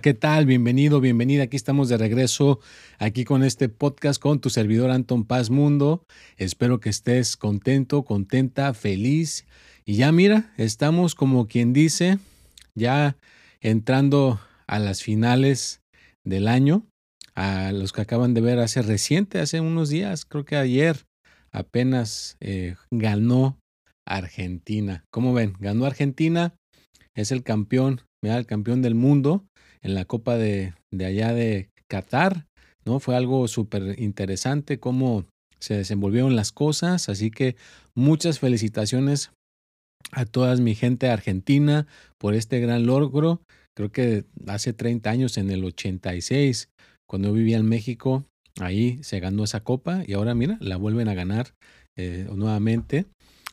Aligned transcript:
¿Qué 0.00 0.14
tal? 0.14 0.44
Bienvenido, 0.44 1.00
bienvenida. 1.00 1.44
Aquí 1.44 1.56
estamos 1.56 1.88
de 1.88 1.96
regreso, 1.96 2.60
aquí 2.98 3.24
con 3.24 3.42
este 3.42 3.68
podcast 3.70 4.20
con 4.20 4.40
tu 4.40 4.50
servidor 4.50 4.90
Anton 4.90 5.24
Paz 5.24 5.48
Mundo. 5.48 6.04
Espero 6.36 6.80
que 6.80 6.90
estés 6.90 7.36
contento, 7.36 8.04
contenta, 8.04 8.74
feliz. 8.74 9.46
Y 9.86 9.94
ya 9.94 10.12
mira, 10.12 10.52
estamos 10.58 11.14
como 11.14 11.46
quien 11.46 11.72
dice, 11.72 12.18
ya 12.74 13.16
entrando 13.60 14.38
a 14.66 14.78
las 14.78 15.02
finales 15.02 15.80
del 16.24 16.48
año, 16.48 16.84
a 17.34 17.72
los 17.72 17.92
que 17.92 18.02
acaban 18.02 18.34
de 18.34 18.42
ver 18.42 18.58
hace 18.58 18.82
reciente, 18.82 19.40
hace 19.40 19.60
unos 19.60 19.88
días, 19.88 20.26
creo 20.26 20.44
que 20.44 20.56
ayer 20.56 21.06
apenas 21.52 22.36
eh, 22.40 22.74
ganó 22.90 23.58
Argentina. 24.06 25.04
¿Cómo 25.10 25.32
ven? 25.32 25.54
Ganó 25.58 25.86
Argentina, 25.86 26.54
es 27.14 27.32
el 27.32 27.42
campeón, 27.42 28.02
mira, 28.22 28.36
el 28.36 28.46
campeón 28.46 28.82
del 28.82 28.94
mundo 28.94 29.46
en 29.86 29.94
la 29.94 30.04
Copa 30.04 30.36
de, 30.36 30.74
de 30.92 31.06
allá 31.06 31.32
de 31.32 31.70
Qatar, 31.88 32.46
¿no? 32.84 32.98
Fue 33.00 33.16
algo 33.16 33.46
súper 33.48 34.00
interesante 34.00 34.78
cómo 34.78 35.24
se 35.60 35.74
desenvolvieron 35.74 36.36
las 36.36 36.52
cosas, 36.52 37.08
así 37.08 37.30
que 37.30 37.56
muchas 37.94 38.40
felicitaciones 38.40 39.30
a 40.12 40.24
toda 40.24 40.54
mi 40.56 40.74
gente 40.74 41.08
argentina 41.08 41.86
por 42.18 42.34
este 42.34 42.60
gran 42.60 42.86
logro. 42.86 43.40
Creo 43.76 43.90
que 43.92 44.24
hace 44.46 44.72
30 44.72 45.08
años, 45.10 45.38
en 45.38 45.50
el 45.50 45.64
86, 45.64 46.68
cuando 47.08 47.32
vivía 47.32 47.58
en 47.58 47.68
México, 47.68 48.24
ahí 48.58 49.02
se 49.02 49.20
ganó 49.20 49.44
esa 49.44 49.60
copa 49.60 50.02
y 50.06 50.14
ahora 50.14 50.34
mira, 50.34 50.56
la 50.60 50.76
vuelven 50.76 51.08
a 51.08 51.14
ganar 51.14 51.54
eh, 51.96 52.26
nuevamente. 52.34 53.06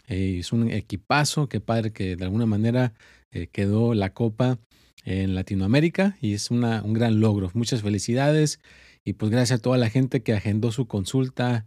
Eh, 0.07 0.37
es 0.39 0.51
un 0.51 0.69
equipazo, 0.71 1.47
qué 1.47 1.59
padre 1.59 1.91
que 1.91 2.15
de 2.15 2.23
alguna 2.23 2.45
manera 2.45 2.93
eh, 3.31 3.47
quedó 3.47 3.93
la 3.93 4.13
copa 4.13 4.59
en 5.03 5.35
Latinoamérica 5.35 6.17
y 6.21 6.33
es 6.33 6.51
una, 6.51 6.81
un 6.83 6.93
gran 6.93 7.19
logro. 7.19 7.51
Muchas 7.53 7.81
felicidades 7.81 8.59
y 9.03 9.13
pues 9.13 9.31
gracias 9.31 9.59
a 9.59 9.61
toda 9.61 9.77
la 9.77 9.89
gente 9.89 10.23
que 10.23 10.33
agendó 10.33 10.71
su 10.71 10.87
consulta 10.87 11.65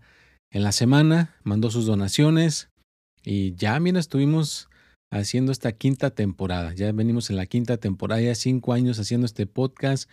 en 0.51 0.63
la 0.63 0.73
semana, 0.73 1.35
mandó 1.43 1.71
sus 1.71 1.87
donaciones 1.87 2.71
y 3.23 3.55
ya, 3.55 3.79
mira, 3.81 3.99
estuvimos 3.99 4.69
haciendo 5.11 5.53
esta 5.53 5.73
quinta 5.73 6.11
temporada. 6.11 6.75
Ya 6.75 6.91
venimos 6.93 7.31
en 7.31 7.37
la 7.37 7.47
quinta 7.47 7.77
temporada, 7.77 8.21
ya 8.21 8.35
cinco 8.35 8.73
años 8.73 8.99
haciendo 8.99 9.27
este 9.27 9.47
podcast, 9.47 10.09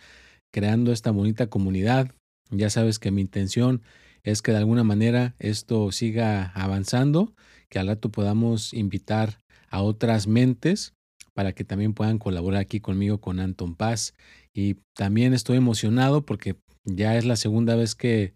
creando 0.52 0.92
esta 0.92 1.10
bonita 1.10 1.48
comunidad. 1.48 2.12
Ya 2.50 2.70
sabes 2.70 2.98
que 2.98 3.10
mi 3.10 3.20
intención 3.20 3.82
es 4.22 4.42
que 4.42 4.52
de 4.52 4.58
alguna 4.58 4.84
manera 4.84 5.34
esto 5.38 5.92
siga 5.92 6.52
avanzando, 6.54 7.34
que 7.68 7.78
al 7.78 7.88
rato 7.88 8.10
podamos 8.10 8.72
invitar 8.72 9.40
a 9.68 9.82
otras 9.82 10.26
mentes 10.26 10.93
para 11.34 11.52
que 11.52 11.64
también 11.64 11.92
puedan 11.92 12.18
colaborar 12.18 12.60
aquí 12.60 12.80
conmigo 12.80 13.20
con 13.20 13.40
Anton 13.40 13.74
Paz. 13.74 14.14
Y 14.52 14.76
también 14.94 15.34
estoy 15.34 15.58
emocionado 15.58 16.24
porque 16.24 16.56
ya 16.84 17.16
es 17.16 17.24
la 17.24 17.36
segunda 17.36 17.76
vez 17.76 17.94
que 17.94 18.34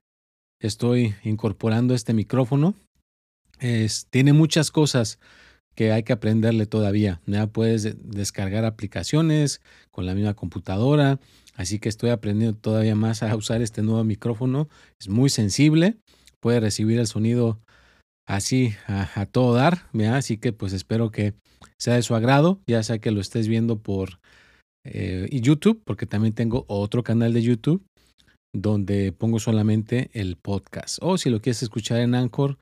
estoy 0.61 1.15
incorporando 1.23 1.95
este 1.95 2.13
micrófono. 2.13 2.75
Tiene 4.11 4.33
muchas 4.33 4.71
cosas 4.71 5.19
que 5.75 5.93
hay 5.93 6.03
que 6.03 6.13
aprenderle 6.13 6.67
todavía. 6.67 7.21
Ya 7.27 7.47
puedes 7.47 7.97
descargar 8.03 8.65
aplicaciones 8.65 9.61
con 9.93 10.07
la 10.07 10.15
misma 10.15 10.35
computadora. 10.35 11.21
Así 11.55 11.79
que 11.79 11.89
estoy 11.89 12.11
aprendiendo 12.11 12.59
todavía 12.59 12.97
más 12.97 13.23
a 13.23 13.35
usar 13.37 13.63
este 13.63 13.83
nuevo 13.83 14.03
micrófono. 14.03 14.69
Es 14.99 15.09
muy 15.09 15.31
sensible. 15.31 15.97
Puede 16.41 16.59
recibir 16.59 16.99
el 16.99 17.07
sonido 17.07 17.61
así 18.29 18.75
a, 18.87 19.27
todo 19.27 19.55
dar. 19.55 19.89
Así 20.13 20.37
que 20.37 20.53
pues 20.53 20.73
espero 20.73 21.11
que 21.11 21.35
sea 21.81 21.95
de 21.95 22.03
su 22.03 22.15
agrado, 22.15 22.61
ya 22.69 22.83
sea 22.83 22.99
que 22.99 23.11
lo 23.11 23.21
estés 23.21 23.49
viendo 23.49 23.81
por 23.81 24.21
eh, 24.85 25.29
YouTube, 25.33 25.83
porque 25.85 26.07
también 26.07 26.35
tengo 26.35 26.65
otro 26.69 27.03
canal 27.03 27.33
de 27.33 27.43
YouTube 27.43 27.85
donde 28.55 29.13
pongo 29.13 29.41
solamente 29.41 30.11
el 30.13 30.37
podcast. 30.37 30.99
O 31.03 31.19
si 31.19 31.31
lo 31.31 31.41
quieres 31.41 31.63
escuchar 31.63 32.01
en 32.01 32.15
Anchor 32.15 32.59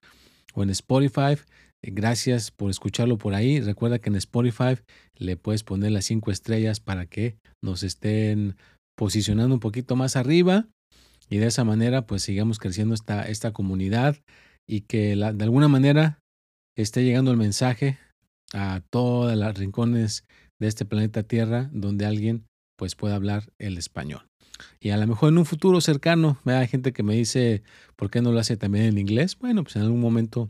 o 0.54 0.62
en 0.62 0.71
Spotify, 0.71 1.37
eh, 1.83 1.91
gracias 1.93 2.50
por 2.50 2.71
escucharlo 2.71 3.19
por 3.19 3.34
ahí. 3.34 3.60
Recuerda 3.60 3.98
que 3.98 4.09
en 4.09 4.16
Spotify 4.16 4.78
le 5.19 5.37
puedes 5.37 5.65
poner 5.65 5.93
las 5.93 6.06
cinco 6.06 6.31
estrellas 6.31 6.81
para 6.81 7.06
que 7.06 7.37
nos 7.62 7.83
estén 7.83 8.56
posicionando 8.97 9.54
un 9.54 9.60
poquito 9.60 9.97
más 9.97 10.16
arriba 10.16 10.69
y 11.28 11.38
de 11.38 11.47
esa 11.47 11.65
manera 11.65 12.06
pues 12.06 12.22
sigamos 12.22 12.59
creciendo 12.59 12.94
esta, 12.94 13.25
esta 13.28 13.53
comunidad 13.53 14.16
y 14.69 14.82
que 14.82 15.16
de 15.16 15.44
alguna 15.44 15.69
manera 15.69 16.19
esté 16.77 17.04
llegando 17.04 17.31
el 17.31 17.37
mensaje 17.37 17.99
a 18.53 18.81
todas 18.91 19.37
las 19.37 19.56
rincones 19.56 20.25
de 20.59 20.69
este 20.69 20.84
planeta 20.84 21.22
Tierra 21.22 21.71
donde 21.72 22.06
alguien 22.06 22.47
pues 22.77 22.94
pueda 22.94 23.15
hablar 23.15 23.50
el 23.59 23.78
español. 23.78 24.27
Y 24.81 24.91
a 24.91 24.97
lo 24.97 25.06
mejor 25.06 25.31
en 25.31 25.38
un 25.38 25.44
futuro 25.44 25.81
cercano, 25.81 26.38
hay 26.44 26.66
gente 26.66 26.93
que 26.93 27.03
me 27.03 27.15
dice, 27.15 27.62
¿por 27.94 28.10
qué 28.10 28.22
no 28.22 28.32
lo 28.32 28.38
hace 28.38 28.56
también 28.56 28.87
en 28.87 28.99
inglés? 28.99 29.38
Bueno, 29.38 29.62
pues 29.62 29.77
en 29.77 29.82
algún 29.82 30.00
momento 30.00 30.49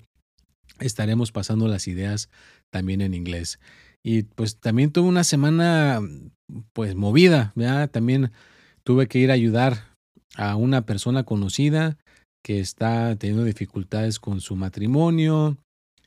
estaremos 0.78 1.33
pasando 1.33 1.66
las 1.69 1.88
ideas 1.88 2.28
también 2.71 3.00
en 3.00 3.15
inglés. 3.15 3.59
Y 4.04 4.22
pues 4.22 4.59
también 4.59 4.93
tuve 4.93 5.09
una 5.09 5.25
semana 5.25 6.00
pues 6.72 6.94
movida. 6.94 7.53
También 7.91 8.31
tuve 8.84 9.09
que 9.09 9.19
ir 9.19 9.31
a 9.33 9.34
ayudar 9.34 9.97
a 10.37 10.54
una 10.54 10.87
persona 10.87 11.25
conocida 11.25 11.98
que 12.47 12.61
está 12.61 13.17
teniendo 13.17 13.43
dificultades 13.43 14.21
con 14.21 14.41
su 14.41 14.55
matrimonio, 14.55 15.57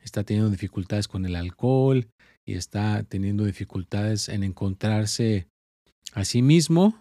está 0.02 0.24
teniendo 0.24 0.50
dificultades 0.50 1.10
con 1.10 1.26
el 1.26 1.36
alcohol 1.36 2.08
y 2.48 2.54
está 2.54 3.04
teniendo 3.04 3.44
dificultades 3.44 4.30
en 4.30 4.44
encontrarse 4.44 5.50
a 6.14 6.24
sí 6.24 6.42
mismo 6.42 6.96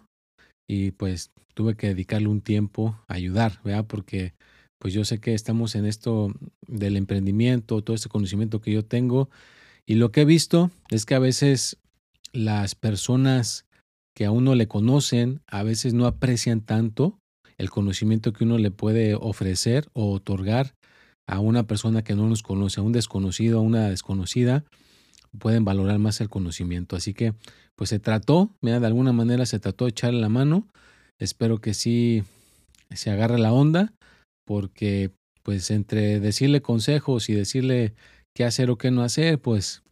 y 0.69 0.91
pues 0.91 1.31
tuve 1.53 1.75
que 1.75 1.87
dedicarle 1.87 2.27
un 2.27 2.41
tiempo 2.41 2.99
a 3.07 3.13
ayudar, 3.13 3.61
¿verdad? 3.63 3.85
Porque 3.87 4.33
pues 4.77 4.93
yo 4.93 5.05
sé 5.05 5.21
que 5.21 5.33
estamos 5.33 5.73
en 5.75 5.85
esto 5.85 6.33
del 6.67 6.97
emprendimiento, 6.97 7.81
todo 7.81 7.95
este 7.95 8.09
conocimiento 8.09 8.59
que 8.59 8.73
yo 8.73 8.83
tengo 8.83 9.29
y 9.87 9.95
lo 9.95 10.11
que 10.11 10.23
he 10.23 10.25
visto 10.25 10.69
es 10.89 11.05
que 11.05 11.15
a 11.15 11.19
veces 11.19 11.77
las 12.33 12.75
personas 12.75 13.63
que 14.17 14.25
a 14.25 14.31
uno 14.31 14.53
le 14.53 14.67
conocen 14.67 15.39
a 15.47 15.63
veces 15.63 15.93
no 15.93 16.07
aprecian 16.07 16.59
tanto 16.59 17.17
el 17.59 17.69
conocimiento 17.69 18.33
que 18.33 18.45
uno 18.45 18.57
le 18.57 18.71
puede 18.71 19.13
ofrecer 19.15 19.89
o 19.93 20.11
otorgar 20.11 20.73
a 21.27 21.39
una 21.39 21.67
persona 21.67 22.03
que 22.03 22.15
no 22.15 22.27
nos 22.27 22.41
conoce, 22.41 22.79
a 22.79 22.83
un 22.83 22.93
desconocido, 22.93 23.59
a 23.59 23.61
una 23.61 23.89
desconocida, 23.89 24.63
pueden 25.37 25.65
valorar 25.65 25.99
más 25.99 26.21
el 26.21 26.29
conocimiento. 26.29 26.95
Así 26.95 27.13
que, 27.13 27.33
pues 27.75 27.91
se 27.91 27.99
trató, 27.99 28.49
mira, 28.61 28.79
de 28.79 28.87
alguna 28.87 29.13
manera 29.13 29.45
se 29.45 29.59
trató 29.59 29.85
de 29.85 29.91
echarle 29.91 30.21
la 30.21 30.29
mano. 30.29 30.67
Espero 31.19 31.59
que 31.59 31.73
sí 31.73 32.23
se 32.89 33.11
agarre 33.11 33.37
la 33.37 33.53
onda, 33.53 33.93
porque 34.47 35.11
pues 35.43 35.69
entre 35.69 36.19
decirle 36.19 36.61
consejos 36.61 37.29
y 37.29 37.33
decirle 37.33 37.93
qué 38.35 38.45
hacer 38.45 38.69
o 38.69 38.77
qué 38.77 38.89
no 38.89 39.03
hacer, 39.03 39.39
pues 39.39 39.83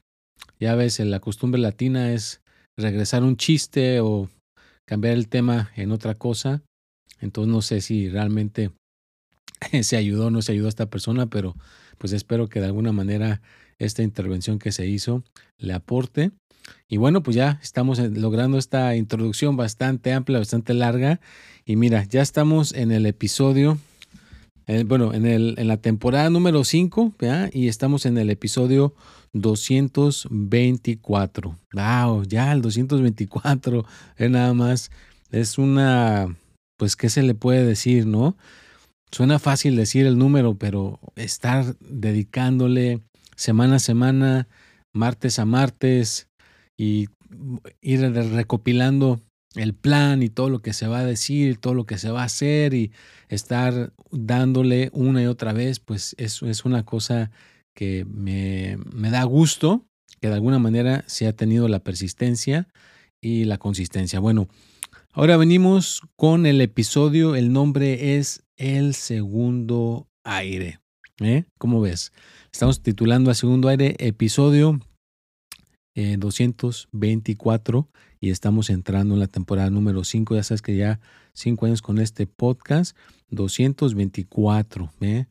ya 0.60 0.74
ves, 0.76 1.00
la 1.00 1.20
costumbre 1.20 1.62
latina 1.62 2.14
es 2.14 2.42
regresar 2.78 3.24
un 3.24 3.38
chiste 3.38 4.00
o 4.00 4.30
cambiar 4.88 5.16
el 5.16 5.28
tema 5.28 5.72
en 5.76 5.92
otra 5.92 6.16
cosa. 6.16 6.62
Entonces 7.20 7.52
no 7.52 7.62
sé 7.62 7.82
si 7.82 8.10
realmente 8.10 8.72
se 9.82 9.98
ayudó, 9.98 10.32
no 10.32 10.42
se 10.42 10.52
ayudó 10.52 10.68
a 10.68 10.70
esta 10.70 10.90
persona, 10.90 11.28
pero 11.28 11.56
pues 11.98 12.14
espero 12.14 12.48
que 12.48 12.60
de 12.60 12.68
alguna 12.68 12.92
manera 12.92 13.42
esta 13.80 14.04
intervención 14.04 14.60
que 14.60 14.72
se 14.72 14.88
hizo 14.88 15.24
le 15.58 15.74
aporte. 15.74 16.32
Y 16.90 16.98
bueno, 16.98 17.24
pues 17.24 17.36
ya 17.36 17.60
estamos 17.64 18.00
logrando 18.00 18.58
esta 18.58 18.96
introducción 18.96 19.56
bastante 19.56 20.14
amplia, 20.14 20.40
bastante 20.40 20.74
larga. 20.74 21.22
Y 21.66 21.76
mira, 21.76 22.04
ya 22.04 22.22
estamos 22.22 22.74
en 22.74 22.92
el 22.92 23.06
episodio, 23.06 23.78
bueno, 24.86 25.14
en, 25.14 25.26
el, 25.26 25.56
en 25.58 25.68
la 25.68 25.78
temporada 25.78 26.30
número 26.30 26.66
5, 26.66 27.14
y 27.54 27.68
estamos 27.68 28.06
en 28.06 28.18
el 28.18 28.30
episodio 28.30 28.94
224. 29.34 31.58
¡Wow! 31.74 32.24
Ya 32.24 32.52
el 32.52 32.62
224, 32.62 33.86
es 34.18 34.30
nada 34.30 34.54
más. 34.54 34.92
Es 35.32 35.58
una, 35.58 36.36
pues, 36.78 36.96
¿qué 36.96 37.10
se 37.10 37.24
le 37.24 37.36
puede 37.36 37.66
decir, 37.66 38.06
no? 38.06 38.38
Suena 39.12 39.40
fácil 39.40 39.76
decir 39.76 40.06
el 40.06 40.18
número, 40.18 40.56
pero 40.56 41.00
estar 41.16 41.78
dedicándole 41.80 43.02
semana 43.36 43.76
a 43.76 43.80
semana, 43.80 44.48
martes 44.94 45.40
a 45.40 45.46
martes, 45.46 46.28
y 46.78 47.08
ir 47.82 48.02
recopilando 48.02 49.22
el 49.56 49.74
plan 49.74 50.22
y 50.22 50.30
todo 50.30 50.50
lo 50.50 50.60
que 50.60 50.74
se 50.74 50.88
va 50.88 51.00
a 51.00 51.06
decir, 51.06 51.58
todo 51.58 51.74
lo 51.74 51.86
que 51.86 51.98
se 51.98 52.12
va 52.12 52.22
a 52.22 52.26
hacer 52.26 52.74
y 52.74 52.92
estar 53.28 53.94
dándole 54.12 54.90
una 54.94 55.24
y 55.24 55.26
otra 55.26 55.54
vez, 55.54 55.80
pues 55.80 56.16
eso 56.20 56.48
es 56.48 56.64
una 56.64 56.86
cosa 56.86 57.32
que 57.76 58.06
me, 58.06 58.78
me 58.94 59.10
da 59.10 59.24
gusto, 59.24 59.86
que 60.22 60.28
de 60.28 60.36
alguna 60.36 60.60
manera 60.60 61.04
se 61.08 61.28
ha 61.28 61.34
tenido 61.34 61.68
la 61.68 61.80
persistencia 61.80 62.68
y 63.22 63.46
la 63.46 63.58
consistencia. 63.58 64.20
Bueno, 64.20 64.48
ahora 65.18 65.36
venimos 65.36 66.04
con 66.16 66.46
el 66.46 66.62
episodio, 66.62 67.36
el 67.36 67.52
nombre 67.52 68.18
es 68.18 68.44
El 68.56 68.94
Segundo 68.94 70.08
Aire. 70.24 70.80
¿Eh? 71.20 71.46
¿Cómo 71.58 71.82
ves? 71.82 72.14
Estamos 72.54 72.84
titulando 72.84 73.32
a 73.32 73.34
Segundo 73.34 73.68
Aire 73.68 73.96
episodio 73.98 74.80
224 75.96 77.80
eh, 77.80 77.98
y 78.20 78.30
estamos 78.30 78.70
entrando 78.70 79.16
en 79.16 79.20
la 79.20 79.26
temporada 79.26 79.72
número 79.72 80.04
5. 80.04 80.36
Ya 80.36 80.44
sabes 80.44 80.62
que 80.62 80.76
ya 80.76 81.00
5 81.34 81.66
años 81.66 81.82
con 81.82 81.98
este 81.98 82.28
podcast, 82.28 82.96
224. 83.32 84.94
¿eh? 85.02 85.26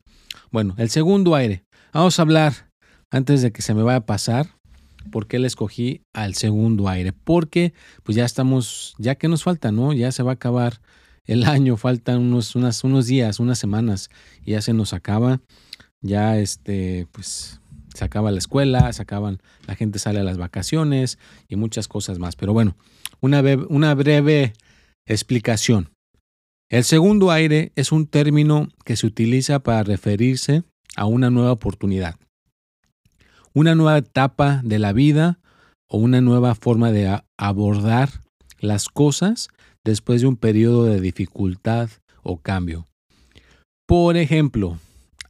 Bueno, 0.51 0.75
el 0.77 0.89
segundo 0.89 1.33
aire. 1.33 1.63
Vamos 1.93 2.19
a 2.19 2.23
hablar, 2.23 2.69
antes 3.09 3.41
de 3.41 3.53
que 3.53 3.61
se 3.61 3.73
me 3.73 3.83
vaya 3.83 3.99
a 3.99 4.05
pasar, 4.05 4.56
por 5.11 5.27
qué 5.27 5.39
le 5.39 5.47
escogí 5.47 6.01
al 6.13 6.35
segundo 6.35 6.87
aire. 6.89 7.13
Porque 7.13 7.73
pues 8.03 8.15
ya 8.15 8.25
estamos, 8.25 8.95
ya 8.97 9.15
que 9.15 9.27
nos 9.27 9.43
falta, 9.43 9.71
¿no? 9.71 9.93
Ya 9.93 10.11
se 10.11 10.23
va 10.23 10.31
a 10.31 10.35
acabar 10.35 10.81
el 11.25 11.43
año, 11.43 11.77
faltan 11.77 12.19
unos, 12.19 12.55
unos 12.55 13.07
días, 13.07 13.39
unas 13.39 13.59
semanas 13.59 14.09
y 14.43 14.51
ya 14.51 14.61
se 14.61 14.73
nos 14.73 14.93
acaba. 14.93 15.41
Ya 16.01 16.37
este, 16.37 17.07
pues 17.11 17.59
se 17.93 18.05
acaba 18.05 18.31
la 18.31 18.37
escuela, 18.37 18.91
se 18.93 19.01
acaban, 19.01 19.39
la 19.65 19.75
gente 19.75 19.99
sale 19.99 20.19
a 20.19 20.23
las 20.23 20.37
vacaciones 20.37 21.17
y 21.47 21.55
muchas 21.55 21.87
cosas 21.87 22.19
más. 22.19 22.35
Pero 22.35 22.53
bueno, 22.53 22.75
una, 23.19 23.41
una 23.69 23.93
breve 23.95 24.53
explicación. 25.05 25.89
El 26.69 26.83
segundo 26.83 27.31
aire 27.31 27.71
es 27.75 27.91
un 27.91 28.07
término 28.07 28.69
que 28.85 28.97
se 28.97 29.07
utiliza 29.07 29.59
para 29.59 29.83
referirse 29.83 30.63
a 30.95 31.05
una 31.05 31.29
nueva 31.29 31.53
oportunidad, 31.53 32.17
una 33.57 33.73
nueva 33.73 33.97
etapa 33.97 34.61
de 34.63 34.77
la 34.77 34.93
vida 34.93 35.39
o 35.89 35.97
una 35.97 36.21
nueva 36.21 36.53
forma 36.53 36.91
de 36.91 37.19
abordar 37.37 38.21
las 38.59 38.87
cosas 38.87 39.47
después 39.83 40.21
de 40.21 40.27
un 40.27 40.35
periodo 40.35 40.83
de 40.83 41.01
dificultad 41.01 41.89
o 42.21 42.37
cambio. 42.37 42.87
Por 43.87 44.15
ejemplo, 44.15 44.77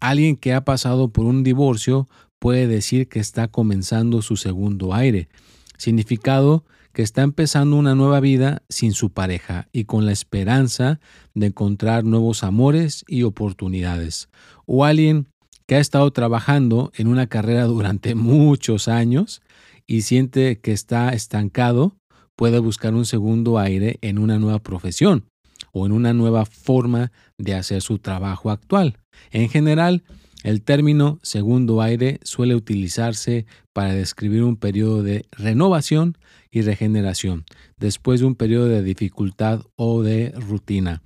alguien 0.01 0.35
que 0.35 0.53
ha 0.53 0.65
pasado 0.65 1.07
por 1.07 1.23
un 1.23 1.45
divorcio 1.45 2.09
puede 2.37 2.67
decir 2.67 3.07
que 3.07 3.21
está 3.21 3.47
comenzando 3.47 4.21
su 4.21 4.35
segundo 4.35 4.93
aire, 4.93 5.29
significado 5.77 6.65
que 6.91 7.03
está 7.03 7.21
empezando 7.21 7.77
una 7.77 7.95
nueva 7.95 8.19
vida 8.19 8.61
sin 8.67 8.91
su 8.91 9.09
pareja 9.09 9.69
y 9.71 9.85
con 9.85 10.05
la 10.05 10.11
esperanza 10.11 10.99
de 11.33 11.47
encontrar 11.47 12.03
nuevos 12.03 12.43
amores 12.43 13.05
y 13.07 13.23
oportunidades. 13.23 14.27
O 14.65 14.83
alguien 14.83 15.27
que 15.67 15.75
ha 15.75 15.79
estado 15.79 16.09
trabajando 16.11 16.91
en 16.95 17.07
una 17.07 17.27
carrera 17.27 17.65
durante 17.65 18.15
muchos 18.15 18.87
años 18.87 19.41
y 19.85 20.01
siente 20.01 20.59
que 20.59 20.71
está 20.71 21.09
estancado, 21.09 21.97
puede 22.35 22.59
buscar 22.59 22.93
un 22.93 23.05
segundo 23.05 23.59
aire 23.59 23.99
en 24.01 24.17
una 24.17 24.39
nueva 24.39 24.59
profesión 24.59 25.25
o 25.73 25.85
en 25.85 25.91
una 25.91 26.13
nueva 26.13 26.45
forma 26.45 27.11
de 27.37 27.53
hacer 27.53 27.81
su 27.81 27.99
trabajo 27.99 28.49
actual. 28.49 28.97
En 29.31 29.49
general, 29.49 30.03
el 30.43 30.61
término 30.61 31.19
segundo 31.23 31.81
aire 31.81 32.19
suele 32.23 32.55
utilizarse 32.55 33.45
para 33.73 33.93
describir 33.93 34.43
un 34.43 34.55
periodo 34.55 35.03
de 35.03 35.25
renovación 35.31 36.17
y 36.51 36.61
regeneración 36.61 37.43
después 37.77 38.21
de 38.21 38.27
un 38.27 38.35
periodo 38.35 38.67
de 38.67 38.83
dificultad 38.83 39.63
o 39.75 40.03
de 40.03 40.31
rutina. 40.37 41.01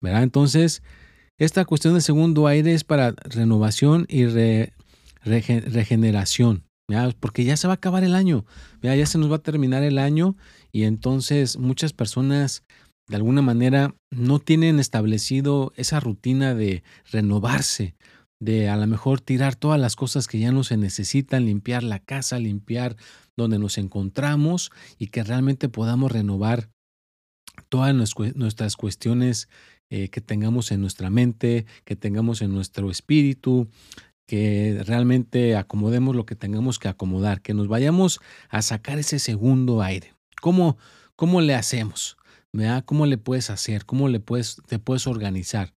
¿Verdad? 0.00 0.22
Entonces, 0.22 0.82
esta 1.40 1.64
cuestión 1.64 1.94
del 1.94 2.02
segundo 2.02 2.46
aire 2.46 2.74
es 2.74 2.84
para 2.84 3.12
renovación 3.24 4.04
y 4.10 4.26
regeneración, 5.24 6.64
porque 7.18 7.44
ya 7.44 7.56
se 7.56 7.66
va 7.66 7.72
a 7.72 7.76
acabar 7.76 8.04
el 8.04 8.14
año, 8.14 8.44
ya 8.82 9.06
se 9.06 9.16
nos 9.16 9.32
va 9.32 9.36
a 9.36 9.42
terminar 9.42 9.82
el 9.82 9.96
año 9.96 10.36
y 10.70 10.82
entonces 10.82 11.56
muchas 11.56 11.94
personas 11.94 12.62
de 13.08 13.16
alguna 13.16 13.40
manera 13.40 13.94
no 14.10 14.38
tienen 14.38 14.78
establecido 14.78 15.72
esa 15.76 15.98
rutina 15.98 16.54
de 16.54 16.82
renovarse, 17.10 17.96
de 18.38 18.68
a 18.68 18.76
lo 18.76 18.86
mejor 18.86 19.22
tirar 19.22 19.56
todas 19.56 19.80
las 19.80 19.96
cosas 19.96 20.28
que 20.28 20.38
ya 20.38 20.52
no 20.52 20.62
se 20.62 20.76
necesitan, 20.76 21.46
limpiar 21.46 21.82
la 21.82 22.00
casa, 22.00 22.38
limpiar 22.38 22.96
donde 23.34 23.58
nos 23.58 23.78
encontramos 23.78 24.70
y 24.98 25.06
que 25.06 25.24
realmente 25.24 25.70
podamos 25.70 26.12
renovar 26.12 26.68
todas 27.70 27.94
nuestras 27.94 28.76
cuestiones 28.76 29.48
eh, 29.90 30.08
que 30.08 30.20
tengamos 30.20 30.72
en 30.72 30.80
nuestra 30.80 31.10
mente, 31.10 31.66
que 31.84 31.96
tengamos 31.96 32.42
en 32.42 32.52
nuestro 32.54 32.90
espíritu, 32.90 33.68
que 34.26 34.82
realmente 34.86 35.56
acomodemos 35.56 36.14
lo 36.14 36.24
que 36.24 36.36
tengamos 36.36 36.78
que 36.78 36.88
acomodar, 36.88 37.42
que 37.42 37.54
nos 37.54 37.68
vayamos 37.68 38.20
a 38.48 38.62
sacar 38.62 38.98
ese 38.98 39.18
segundo 39.18 39.82
aire. 39.82 40.14
¿Cómo, 40.40 40.78
cómo 41.16 41.40
le 41.40 41.54
hacemos? 41.54 42.16
¿Cómo 42.84 43.06
le 43.06 43.18
puedes 43.18 43.50
hacer? 43.50 43.84
¿Cómo 43.84 44.08
le 44.08 44.20
puedes, 44.20 44.62
te 44.66 44.78
puedes 44.78 45.06
organizar? 45.06 45.74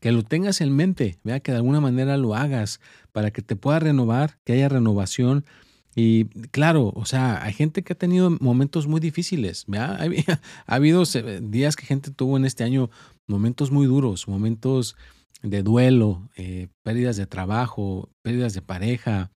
que 0.00 0.12
lo 0.12 0.22
tengas 0.22 0.60
en 0.62 0.74
mente, 0.74 1.18
vea 1.22 1.40
que 1.40 1.52
de 1.52 1.58
alguna 1.58 1.80
manera 1.80 2.16
lo 2.16 2.34
hagas 2.34 2.80
para 3.12 3.30
que 3.30 3.42
te 3.42 3.54
pueda 3.54 3.78
renovar, 3.78 4.38
que 4.44 4.54
haya 4.54 4.68
renovación. 4.68 5.44
Y 6.02 6.24
claro, 6.50 6.92
o 6.96 7.04
sea, 7.04 7.44
hay 7.44 7.52
gente 7.52 7.82
que 7.82 7.92
ha 7.92 7.98
tenido 7.98 8.30
momentos 8.40 8.86
muy 8.86 9.00
difíciles. 9.00 9.66
Ha, 9.76 10.74
habido 10.74 11.04
días 11.42 11.76
que 11.76 11.84
gente 11.84 12.10
tuvo 12.10 12.38
en 12.38 12.46
este 12.46 12.64
año 12.64 12.88
momentos 13.28 13.70
muy 13.70 13.86
duros, 13.86 14.26
momentos 14.26 14.96
de 15.42 15.62
duelo, 15.62 16.30
eh, 16.36 16.68
pérdidas 16.82 17.18
de 17.18 17.26
trabajo, 17.26 18.08
pérdidas 18.22 18.54
de 18.54 18.62
pareja, 18.62 19.30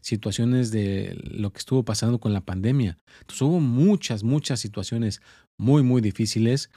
situaciones 0.00 0.70
de 0.70 1.18
lo 1.22 1.52
que 1.52 1.58
estuvo 1.58 1.84
pasando 1.84 2.18
con 2.18 2.32
la 2.32 2.40
pandemia. 2.40 2.98
Entonces 3.20 3.42
hubo 3.42 3.60
muchas, 3.60 4.22
muchas 4.22 4.58
situaciones 4.58 5.20
muy, 5.58 5.82
muy 5.82 6.00
difíciles 6.00 6.70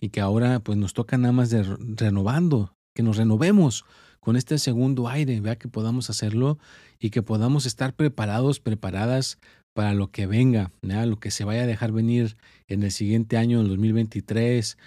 y 0.00 0.08
que 0.08 0.22
ahora 0.22 0.60
pues 0.60 0.78
nos 0.78 0.94
toca 0.94 1.18
nada 1.18 1.32
más 1.32 1.50
de 1.50 1.64
renovando, 1.98 2.74
que 2.94 3.02
nos 3.02 3.18
renovemos 3.18 3.84
con 4.26 4.34
este 4.34 4.58
segundo 4.58 5.08
aire, 5.08 5.40
vea 5.40 5.54
que 5.54 5.68
podamos 5.68 6.10
hacerlo 6.10 6.58
y 6.98 7.10
que 7.10 7.22
podamos 7.22 7.64
estar 7.64 7.94
preparados, 7.94 8.58
preparadas 8.58 9.38
para 9.72 9.94
lo 9.94 10.10
que 10.10 10.26
venga, 10.26 10.72
lo 10.82 11.20
que 11.20 11.30
se 11.30 11.44
vaya 11.44 11.62
a 11.62 11.66
dejar 11.68 11.92
venir 11.92 12.36
en 12.66 12.82
el 12.82 12.90
siguiente 12.90 13.36
año, 13.36 13.60
en 13.60 13.68
2023. 13.68 14.78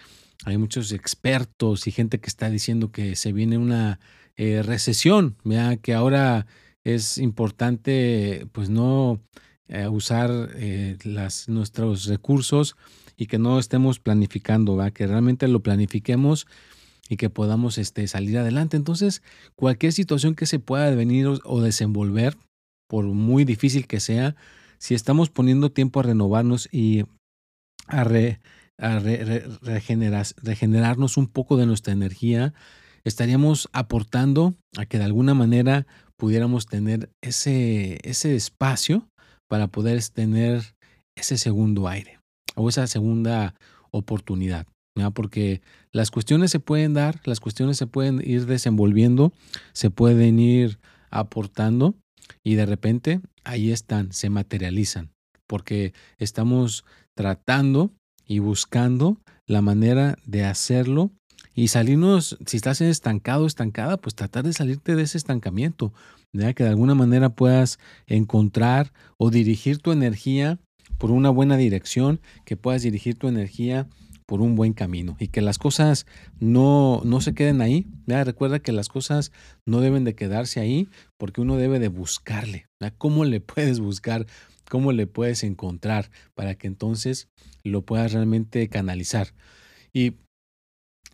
Hay 0.43 0.57
muchos 0.57 0.91
expertos 0.91 1.87
y 1.87 1.91
gente 1.91 2.19
que 2.19 2.27
está 2.27 2.49
diciendo 2.49 2.91
que 2.91 3.15
se 3.15 3.31
viene 3.31 3.57
una 3.57 4.01
eh, 4.35 4.61
recesión, 4.61 5.37
vea 5.45 5.77
que 5.77 5.93
ahora 5.93 6.45
es 6.83 7.17
importante 7.17 8.45
pues 8.51 8.69
no 8.69 9.21
eh, 9.69 9.87
usar 9.87 10.49
eh, 10.55 10.97
nuestros 11.47 12.07
recursos 12.07 12.75
y 13.15 13.27
que 13.27 13.39
no 13.39 13.57
estemos 13.57 13.99
planificando, 13.99 14.77
que 14.93 15.07
realmente 15.07 15.47
lo 15.47 15.61
planifiquemos 15.61 16.45
y 17.09 17.17
que 17.17 17.29
podamos 17.29 17.77
este, 17.77 18.07
salir 18.07 18.37
adelante. 18.37 18.77
Entonces, 18.77 19.21
cualquier 19.55 19.91
situación 19.91 20.35
que 20.35 20.45
se 20.45 20.59
pueda 20.59 20.89
venir 20.91 21.27
o 21.43 21.61
desenvolver, 21.61 22.37
por 22.87 23.05
muy 23.05 23.43
difícil 23.43 23.87
que 23.87 23.99
sea, 23.99 24.35
si 24.77 24.93
estamos 24.93 25.29
poniendo 25.29 25.71
tiempo 25.71 25.99
a 25.99 26.03
renovarnos 26.03 26.69
y 26.71 27.03
a, 27.87 28.03
regenerarnos 30.43 31.17
un 31.17 31.27
poco 31.27 31.57
de 31.57 31.65
nuestra 31.65 31.91
energía, 31.93 32.53
estaríamos 33.03 33.69
aportando 33.73 34.53
a 34.77 34.85
que 34.85 34.99
de 34.99 35.05
alguna 35.05 35.33
manera 35.33 35.87
pudiéramos 36.15 36.67
tener 36.67 37.09
ese, 37.21 37.99
ese 38.03 38.35
espacio 38.35 39.09
para 39.49 39.67
poder 39.67 40.01
tener 40.13 40.75
ese 41.17 41.37
segundo 41.37 41.87
aire 41.87 42.19
o 42.55 42.69
esa 42.69 42.85
segunda 42.87 43.55
oportunidad. 43.91 44.67
Porque 45.11 45.61
las 45.91 46.11
cuestiones 46.11 46.51
se 46.51 46.59
pueden 46.59 46.93
dar, 46.93 47.19
las 47.25 47.39
cuestiones 47.39 47.77
se 47.77 47.87
pueden 47.87 48.21
ir 48.23 48.45
desenvolviendo, 48.45 49.33
se 49.73 49.89
pueden 49.89 50.39
ir 50.39 50.79
aportando 51.09 51.95
y 52.43 52.55
de 52.55 52.65
repente 52.65 53.21
ahí 53.43 53.71
están, 53.71 54.11
se 54.11 54.29
materializan, 54.29 55.11
porque 55.47 55.93
estamos 56.17 56.85
tratando 57.15 57.91
y 58.25 58.39
buscando 58.39 59.17
la 59.47 59.61
manera 59.61 60.17
de 60.25 60.45
hacerlo 60.45 61.11
y 61.55 61.69
salirnos, 61.69 62.37
si 62.45 62.57
estás 62.57 62.79
estancado, 62.79 63.45
estancada, 63.45 63.97
pues 63.97 64.15
tratar 64.15 64.43
de 64.45 64.53
salirte 64.53 64.95
de 64.95 65.03
ese 65.03 65.17
estancamiento, 65.17 65.93
que 66.31 66.63
de 66.63 66.69
alguna 66.69 66.95
manera 66.95 67.29
puedas 67.29 67.79
encontrar 68.07 68.93
o 69.17 69.29
dirigir 69.31 69.79
tu 69.79 69.91
energía 69.91 70.59
por 70.97 71.11
una 71.11 71.29
buena 71.29 71.57
dirección, 71.57 72.21
que 72.45 72.55
puedas 72.55 72.83
dirigir 72.83 73.17
tu 73.17 73.27
energía 73.27 73.87
por 74.29 74.41
un 74.41 74.55
buen 74.55 74.73
camino 74.73 75.17
y 75.19 75.29
que 75.29 75.41
las 75.41 75.57
cosas 75.57 76.05
no, 76.39 77.01
no 77.03 77.19
se 77.19 77.33
queden 77.33 77.61
ahí. 77.61 77.87
Recuerda 78.05 78.59
que 78.59 78.71
las 78.71 78.87
cosas 78.87 79.31
no 79.65 79.81
deben 79.81 80.03
de 80.03 80.13
quedarse 80.13 80.59
ahí 80.59 80.87
porque 81.17 81.41
uno 81.41 81.57
debe 81.57 81.79
de 81.79 81.87
buscarle. 81.87 82.67
¿Cómo 82.99 83.25
le 83.25 83.41
puedes 83.41 83.79
buscar? 83.79 84.27
¿Cómo 84.69 84.91
le 84.91 85.07
puedes 85.07 85.43
encontrar 85.43 86.11
para 86.35 86.53
que 86.53 86.67
entonces 86.67 87.27
lo 87.63 87.81
puedas 87.81 88.13
realmente 88.13 88.69
canalizar? 88.69 89.33
Y 89.93 90.13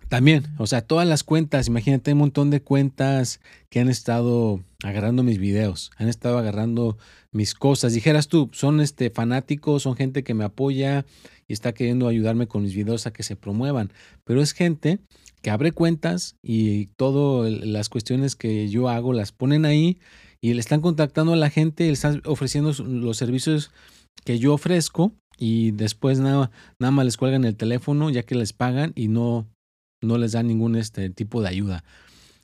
también, 0.10 0.48
o 0.58 0.68
sea, 0.68 0.82
todas 0.82 1.08
las 1.08 1.24
cuentas, 1.24 1.68
imagínate 1.68 2.12
un 2.12 2.20
montón 2.20 2.50
de 2.50 2.62
cuentas 2.62 3.40
que 3.70 3.80
han 3.80 3.88
estado 3.88 4.62
agarrando 4.84 5.24
mis 5.24 5.40
videos, 5.40 5.90
han 5.96 6.10
estado 6.10 6.38
agarrando 6.38 6.98
mis 7.32 7.56
cosas. 7.56 7.94
Dijeras 7.94 8.28
tú, 8.28 8.50
son 8.52 8.82
este 8.82 9.10
fanáticos, 9.10 9.84
son 9.84 9.96
gente 9.96 10.24
que 10.26 10.34
me 10.34 10.44
apoya 10.44 11.06
y 11.48 11.54
está 11.54 11.74
queriendo 11.74 12.08
ayudarme 12.08 12.48
con 12.48 12.64
mis 12.64 12.76
videos 12.76 13.08
a 13.08 13.14
que 13.14 13.24
se 13.24 13.36
promuevan, 13.36 13.92
pero 14.24 14.42
es 14.42 14.54
gente 14.54 15.00
que 15.42 15.52
abre 15.52 15.72
cuentas 15.72 16.36
y 16.42 16.88
todas 16.98 17.52
las 17.52 17.90
cuestiones 17.90 18.36
que 18.36 18.68
yo 18.70 18.90
hago 18.90 19.14
las 19.14 19.32
ponen 19.32 19.66
ahí 19.66 20.00
y 20.42 20.54
le 20.54 20.60
están 20.60 20.82
contactando 20.82 21.34
a 21.34 21.38
la 21.38 21.50
gente, 21.50 21.86
le 21.86 21.94
están 21.94 22.22
ofreciendo 22.26 22.72
los 22.84 23.18
servicios 23.18 23.72
que 24.24 24.40
yo 24.40 24.54
ofrezco 24.54 25.14
y 25.38 25.72
después 25.72 26.20
nada, 26.20 26.52
nada 26.80 26.92
más 26.92 27.06
les 27.06 27.18
cuelgan 27.18 27.46
el 27.46 27.56
teléfono 27.56 28.10
ya 28.10 28.24
que 28.24 28.36
les 28.36 28.54
pagan 28.54 28.92
y 28.96 29.08
no 29.08 29.48
no 30.02 30.18
les 30.18 30.34
da 30.34 30.44
ningún 30.44 30.76
este 30.76 31.10
tipo 31.10 31.42
de 31.42 31.50
ayuda. 31.50 31.84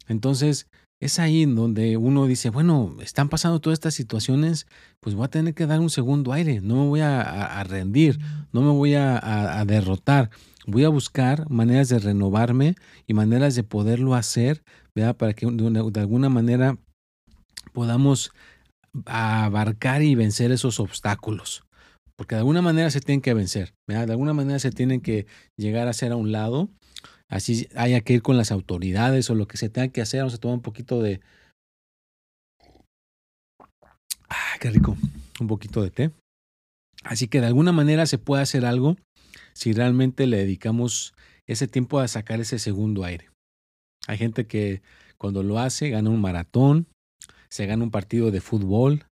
Entonces, 0.08 0.67
es 1.01 1.17
ahí 1.17 1.46
donde 1.46 1.98
uno 1.98 2.27
dice, 2.27 2.51
bueno, 2.51 2.96
están 3.01 3.27
pasando 3.27 3.60
todas 3.60 3.77
estas 3.77 3.96
situaciones, 3.96 4.67
pues 5.00 5.15
voy 5.15 5.25
a 5.25 5.29
tener 5.29 5.55
que 5.55 5.65
dar 5.65 5.79
un 5.79 5.89
segundo 5.89 6.31
aire, 6.31 6.62
no 6.62 6.75
me 6.75 6.88
voy 6.88 7.00
a, 7.01 7.63
rendir, 7.63 8.20
no 8.53 8.62
me 8.62 8.70
voy 8.70 8.93
a, 8.93 9.63
derrotar, 9.65 10.29
voy 10.67 10.84
a 10.84 10.89
buscar 10.89 11.50
maneras 11.50 11.89
de 11.89 11.98
renovarme 11.98 12.75
y 13.08 13.15
maneras 13.15 13.55
de 13.55 13.63
poderlo 13.63 14.13
hacer, 14.13 14.63
¿verdad? 14.93 15.17
para 15.17 15.34
que 15.34 15.48
de, 15.48 16.00
alguna 16.00 16.29
manera 16.29 16.77
podamos 17.74 18.31
abarcar 19.05 20.03
y 20.03 20.13
vencer 20.13 20.51
esos 20.51 20.79
obstáculos. 20.79 21.63
Porque 22.15 22.36
de 22.36 22.39
alguna 22.39 22.62
manera 22.62 22.91
se 22.91 23.01
tienen 23.01 23.22
que 23.22 23.34
vencer, 23.34 23.74
¿verdad? 23.88 24.05
de 24.05 24.13
alguna 24.13 24.34
manera 24.34 24.60
se 24.60 24.70
tienen 24.70 25.01
que 25.01 25.25
llegar 25.58 25.88
a 25.88 25.93
ser 25.93 26.12
a 26.12 26.15
un 26.15 26.31
lado 26.31 26.70
así 27.32 27.68
haya 27.76 28.02
que 28.02 28.14
ir 28.14 28.22
con 28.22 28.38
las 28.38 28.52
autoridades 28.52 29.30
o 29.30 29.36
lo 29.36 29.48
que 29.48 29.58
se 29.58 29.70
tenga 29.70 29.88
que 29.88 30.02
hacer, 30.02 30.20
vamos 30.20 30.36
a 30.36 30.38
tomar 30.38 30.56
un 30.56 30.62
poquito 30.62 31.02
de... 31.02 31.22
Ah, 34.30 34.58
qué 34.60 34.70
rico, 34.70 34.98
un 35.40 35.48
poquito 35.48 35.82
de 35.82 35.90
té. 35.90 36.12
Así 37.04 37.28
que 37.28 37.42
de 37.42 37.48
alguna 37.48 37.72
manera 37.72 38.06
se 38.06 38.18
puede 38.18 38.44
hacer 38.44 38.66
algo 38.66 38.98
si 39.54 39.74
realmente 39.74 40.28
le 40.28 40.38
dedicamos 40.38 41.14
ese 41.48 41.68
tiempo 41.68 42.00
a 42.00 42.08
sacar 42.08 42.40
ese 42.42 42.60
segundo 42.60 43.04
aire. 43.06 43.30
Hay 44.08 44.18
gente 44.18 44.46
que 44.46 44.82
cuando 45.18 45.42
lo 45.42 45.58
hace 45.58 45.90
gana 45.90 46.10
un 46.10 46.22
maratón, 46.22 46.88
se 47.50 47.66
gana 47.66 47.84
un 47.84 47.92
partido 47.92 48.32
de 48.32 48.42
fútbol, 48.42 49.06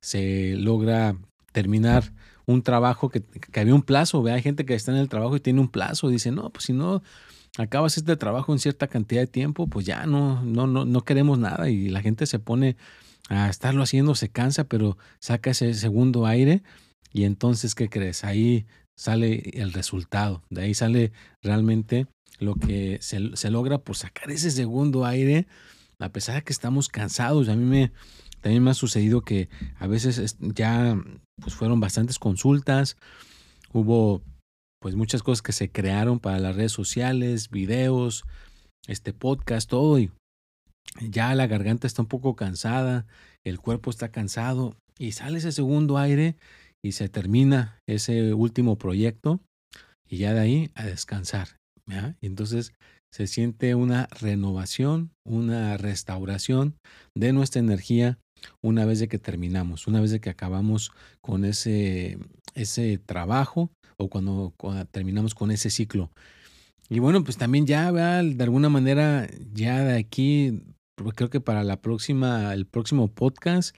se 0.00 0.54
logra 0.56 1.16
terminar 1.52 2.12
un 2.46 2.62
trabajo 2.62 3.10
que, 3.10 3.22
que 3.22 3.60
había 3.60 3.74
un 3.74 3.82
plazo. 3.82 4.24
Hay 4.26 4.42
gente 4.42 4.64
que 4.64 4.74
está 4.74 4.90
en 4.90 4.98
el 4.98 5.08
trabajo 5.08 5.36
y 5.36 5.40
tiene 5.40 5.60
un 5.60 5.68
plazo. 5.68 6.08
Dice, 6.08 6.30
no, 6.30 6.50
pues 6.50 6.64
si 6.64 6.72
no, 6.72 7.02
acabas 7.58 7.98
este 7.98 8.16
trabajo 8.16 8.52
en 8.52 8.58
cierta 8.58 8.86
cantidad 8.86 9.20
de 9.20 9.26
tiempo, 9.26 9.66
pues 9.66 9.84
ya 9.84 10.06
no, 10.06 10.42
no, 10.44 10.66
no, 10.66 10.84
no 10.84 11.00
queremos 11.02 11.38
nada 11.38 11.68
y 11.68 11.88
la 11.88 12.00
gente 12.00 12.26
se 12.26 12.38
pone 12.38 12.76
a 13.28 13.50
estarlo 13.50 13.82
haciendo, 13.82 14.14
se 14.14 14.30
cansa, 14.30 14.64
pero 14.64 14.96
saca 15.20 15.50
ese 15.50 15.74
segundo 15.74 16.26
aire 16.26 16.62
y 17.12 17.24
entonces, 17.24 17.74
¿qué 17.74 17.88
crees? 17.88 18.24
Ahí 18.24 18.66
sale 18.96 19.50
el 19.54 19.72
resultado, 19.72 20.42
de 20.50 20.62
ahí 20.62 20.74
sale 20.74 21.12
realmente 21.42 22.06
lo 22.38 22.54
que 22.54 22.98
se, 23.00 23.36
se 23.36 23.50
logra 23.50 23.78
por 23.78 23.96
sacar 23.96 24.30
ese 24.30 24.50
segundo 24.50 25.04
aire, 25.04 25.46
a 25.98 26.10
pesar 26.10 26.36
de 26.36 26.42
que 26.42 26.52
estamos 26.52 26.88
cansados. 26.88 27.48
A 27.48 27.56
mí 27.56 27.64
me, 27.64 27.92
también 28.40 28.62
me 28.62 28.70
ha 28.70 28.74
sucedido 28.74 29.22
que 29.22 29.48
a 29.78 29.86
veces 29.86 30.36
ya 30.40 30.96
pues 31.40 31.54
fueron 31.54 31.80
bastantes 31.80 32.18
consultas, 32.18 32.96
hubo 33.72 34.22
pues 34.80 34.94
muchas 34.94 35.22
cosas 35.22 35.42
que 35.42 35.52
se 35.52 35.70
crearon 35.70 36.20
para 36.20 36.38
las 36.38 36.56
redes 36.56 36.72
sociales, 36.72 37.50
videos, 37.50 38.24
este 38.86 39.12
podcast, 39.12 39.68
todo 39.68 39.98
y 39.98 40.10
ya 41.00 41.34
la 41.34 41.46
garganta 41.46 41.86
está 41.86 42.02
un 42.02 42.08
poco 42.08 42.36
cansada, 42.36 43.06
el 43.44 43.60
cuerpo 43.60 43.90
está 43.90 44.10
cansado 44.10 44.76
y 44.98 45.12
sale 45.12 45.38
ese 45.38 45.52
segundo 45.52 45.98
aire 45.98 46.36
y 46.82 46.92
se 46.92 47.08
termina 47.08 47.78
ese 47.86 48.34
último 48.34 48.78
proyecto 48.78 49.40
y 50.08 50.18
ya 50.18 50.32
de 50.32 50.40
ahí 50.40 50.70
a 50.74 50.84
descansar. 50.84 51.58
Y 52.20 52.26
entonces 52.26 52.72
se 53.12 53.26
siente 53.26 53.74
una 53.74 54.06
renovación, 54.20 55.10
una 55.24 55.76
restauración 55.76 56.76
de 57.14 57.32
nuestra 57.32 57.60
energía 57.60 58.18
una 58.60 58.84
vez 58.84 58.98
de 58.98 59.08
que 59.08 59.18
terminamos, 59.18 59.86
una 59.86 60.00
vez 60.00 60.10
de 60.10 60.20
que 60.20 60.30
acabamos 60.30 60.92
con 61.20 61.44
ese, 61.44 62.18
ese 62.54 62.98
trabajo 62.98 63.70
o 63.96 64.08
cuando, 64.08 64.54
terminamos 64.90 65.34
con 65.34 65.50
ese 65.50 65.70
ciclo. 65.70 66.10
Y 66.88 67.00
bueno, 67.00 67.22
pues 67.22 67.36
también 67.36 67.66
ya 67.66 67.92
de 67.92 68.42
alguna 68.42 68.68
manera, 68.68 69.28
ya 69.52 69.84
de 69.84 69.98
aquí, 69.98 70.62
creo 71.14 71.28
que 71.30 71.40
para 71.40 71.64
la 71.64 71.80
próxima, 71.80 72.54
el 72.54 72.66
próximo 72.66 73.08
podcast, 73.08 73.76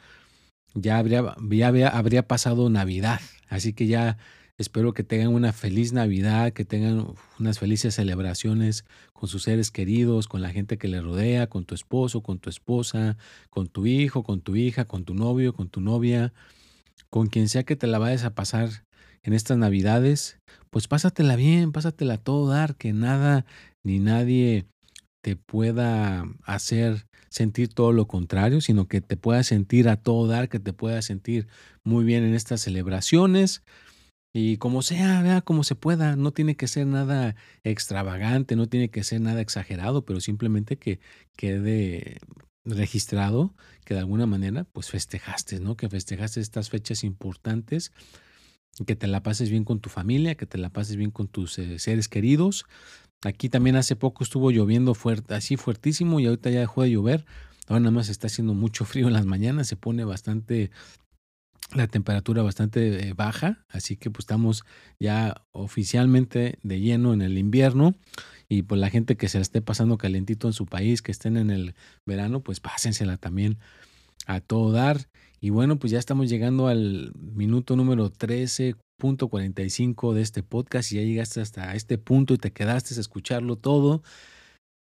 ya 0.74 0.98
habría, 0.98 1.34
ya 1.50 1.88
habría 1.88 2.28
pasado 2.28 2.70
Navidad. 2.70 3.20
Así 3.48 3.72
que 3.72 3.86
ya 3.86 4.16
Espero 4.60 4.92
que 4.92 5.04
tengan 5.04 5.28
una 5.28 5.54
feliz 5.54 5.94
Navidad, 5.94 6.52
que 6.52 6.66
tengan 6.66 7.14
unas 7.38 7.58
felices 7.58 7.94
celebraciones 7.94 8.84
con 9.14 9.26
sus 9.26 9.44
seres 9.44 9.70
queridos, 9.70 10.28
con 10.28 10.42
la 10.42 10.50
gente 10.50 10.76
que 10.76 10.86
le 10.86 11.00
rodea, 11.00 11.46
con 11.46 11.64
tu 11.64 11.74
esposo, 11.74 12.22
con 12.22 12.38
tu 12.40 12.50
esposa, 12.50 13.16
con 13.48 13.68
tu 13.68 13.86
hijo, 13.86 14.22
con 14.22 14.42
tu 14.42 14.56
hija, 14.56 14.84
con 14.84 15.06
tu 15.06 15.14
novio, 15.14 15.54
con 15.54 15.70
tu 15.70 15.80
novia, 15.80 16.34
con 17.08 17.28
quien 17.28 17.48
sea 17.48 17.62
que 17.62 17.74
te 17.74 17.86
la 17.86 17.98
vayas 17.98 18.24
a 18.24 18.34
pasar 18.34 18.84
en 19.22 19.32
estas 19.32 19.56
Navidades, 19.56 20.38
pues 20.68 20.88
pásatela 20.88 21.36
bien, 21.36 21.72
pásatela 21.72 22.14
a 22.14 22.18
todo 22.18 22.46
dar, 22.46 22.76
que 22.76 22.92
nada 22.92 23.46
ni 23.82 23.98
nadie 23.98 24.66
te 25.22 25.36
pueda 25.36 26.26
hacer 26.42 27.06
sentir 27.30 27.72
todo 27.72 27.92
lo 27.92 28.06
contrario, 28.06 28.60
sino 28.60 28.88
que 28.88 29.00
te 29.00 29.16
pueda 29.16 29.42
sentir 29.42 29.88
a 29.88 29.96
todo 29.96 30.26
dar, 30.26 30.50
que 30.50 30.60
te 30.60 30.74
pueda 30.74 31.00
sentir 31.00 31.48
muy 31.82 32.04
bien 32.04 32.24
en 32.24 32.34
estas 32.34 32.60
celebraciones 32.60 33.62
y 34.32 34.58
como 34.58 34.82
sea, 34.82 35.22
vea 35.22 35.40
como 35.40 35.64
se 35.64 35.74
pueda, 35.74 36.14
no 36.14 36.32
tiene 36.32 36.56
que 36.56 36.68
ser 36.68 36.86
nada 36.86 37.34
extravagante, 37.64 38.54
no 38.54 38.68
tiene 38.68 38.88
que 38.90 39.02
ser 39.02 39.20
nada 39.20 39.40
exagerado, 39.40 40.04
pero 40.04 40.20
simplemente 40.20 40.76
que 40.76 41.00
quede 41.36 42.18
registrado 42.64 43.54
que 43.84 43.94
de 43.94 44.00
alguna 44.00 44.26
manera 44.26 44.64
pues 44.64 44.90
festejaste, 44.90 45.58
¿no? 45.58 45.76
Que 45.76 45.88
festejaste 45.88 46.40
estas 46.40 46.70
fechas 46.70 47.02
importantes, 47.02 47.92
que 48.86 48.94
te 48.96 49.08
la 49.08 49.22
pases 49.22 49.50
bien 49.50 49.64
con 49.64 49.80
tu 49.80 49.90
familia, 49.90 50.36
que 50.36 50.46
te 50.46 50.58
la 50.58 50.70
pases 50.70 50.96
bien 50.96 51.10
con 51.10 51.26
tus 51.26 51.58
eh, 51.58 51.78
seres 51.80 52.08
queridos. 52.08 52.66
Aquí 53.22 53.48
también 53.48 53.76
hace 53.76 53.96
poco 53.96 54.22
estuvo 54.22 54.50
lloviendo 54.50 54.94
fuerte, 54.94 55.34
así 55.34 55.56
fuertísimo 55.56 56.20
y 56.20 56.26
ahorita 56.26 56.50
ya 56.50 56.60
dejó 56.60 56.82
de 56.82 56.90
llover. 56.90 57.26
Ahora 57.66 57.80
nada 57.80 57.92
más 57.92 58.08
está 58.08 58.28
haciendo 58.28 58.54
mucho 58.54 58.84
frío 58.84 59.08
en 59.08 59.12
las 59.12 59.26
mañanas, 59.26 59.68
se 59.68 59.76
pone 59.76 60.04
bastante 60.04 60.70
la 61.74 61.86
temperatura 61.86 62.42
bastante 62.42 63.08
eh, 63.08 63.14
baja, 63.14 63.64
así 63.68 63.96
que 63.96 64.10
pues 64.10 64.24
estamos 64.24 64.64
ya 64.98 65.44
oficialmente 65.52 66.58
de 66.62 66.80
lleno 66.80 67.12
en 67.12 67.22
el 67.22 67.38
invierno 67.38 67.94
y 68.48 68.62
pues 68.62 68.80
la 68.80 68.90
gente 68.90 69.16
que 69.16 69.28
se 69.28 69.38
la 69.38 69.42
esté 69.42 69.62
pasando 69.62 69.96
calentito 69.96 70.48
en 70.48 70.52
su 70.52 70.66
país, 70.66 71.02
que 71.02 71.12
estén 71.12 71.36
en 71.36 71.50
el 71.50 71.76
verano, 72.04 72.40
pues 72.40 72.58
pásensela 72.58 73.16
también 73.16 73.58
a 74.26 74.40
todo 74.40 74.72
dar. 74.72 75.06
Y 75.40 75.50
bueno, 75.50 75.78
pues 75.78 75.92
ya 75.92 76.00
estamos 76.00 76.28
llegando 76.28 76.66
al 76.66 77.12
minuto 77.14 77.76
número 77.76 78.12
13.45 78.12 80.12
de 80.12 80.22
este 80.22 80.42
podcast 80.42 80.90
y 80.90 80.96
ya 80.96 81.02
llegaste 81.02 81.40
hasta 81.40 81.72
este 81.74 81.96
punto 81.96 82.34
y 82.34 82.38
te 82.38 82.52
quedaste 82.52 82.96
a 82.96 83.00
escucharlo 83.00 83.54
todo. 83.56 84.02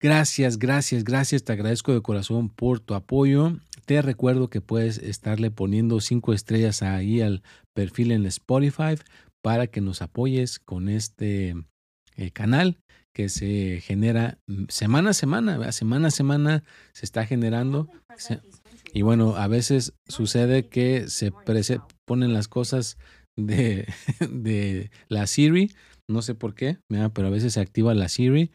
Gracias, 0.02 0.58
gracias, 0.58 1.04
gracias. 1.04 1.44
Te 1.44 1.52
agradezco 1.52 1.94
de 1.94 2.02
corazón 2.02 2.48
por 2.48 2.80
tu 2.80 2.94
apoyo. 2.94 3.56
Te 3.86 4.02
recuerdo 4.02 4.50
que 4.50 4.60
puedes 4.60 4.98
estarle 4.98 5.52
poniendo 5.52 6.00
cinco 6.00 6.32
estrellas 6.32 6.82
ahí 6.82 7.20
al 7.20 7.44
perfil 7.72 8.10
en 8.10 8.26
Spotify 8.26 8.96
para 9.42 9.68
que 9.68 9.80
nos 9.80 10.02
apoyes 10.02 10.58
con 10.58 10.88
este 10.88 11.54
eh, 12.16 12.32
canal 12.32 12.80
que 13.14 13.28
se 13.28 13.80
genera 13.80 14.38
mm, 14.48 14.64
semana 14.70 15.10
a 15.10 15.14
semana, 15.14 15.70
semana 15.70 16.08
a 16.08 16.10
semana 16.10 16.64
se 16.92 17.06
está 17.06 17.24
generando. 17.24 17.88
Y 18.92 19.02
bueno, 19.02 19.36
a 19.36 19.46
veces 19.46 19.94
sucede 20.08 20.66
que 20.66 21.08
se 21.08 21.32
ponen 22.04 22.32
las 22.32 22.48
cosas 22.48 22.98
de, 23.36 23.86
de 24.30 24.90
la 25.06 25.28
Siri, 25.28 25.70
no 26.08 26.22
sé 26.22 26.34
por 26.34 26.56
qué, 26.56 26.78
pero 27.14 27.28
a 27.28 27.30
veces 27.30 27.52
se 27.52 27.60
activa 27.60 27.94
la 27.94 28.08
Siri 28.08 28.50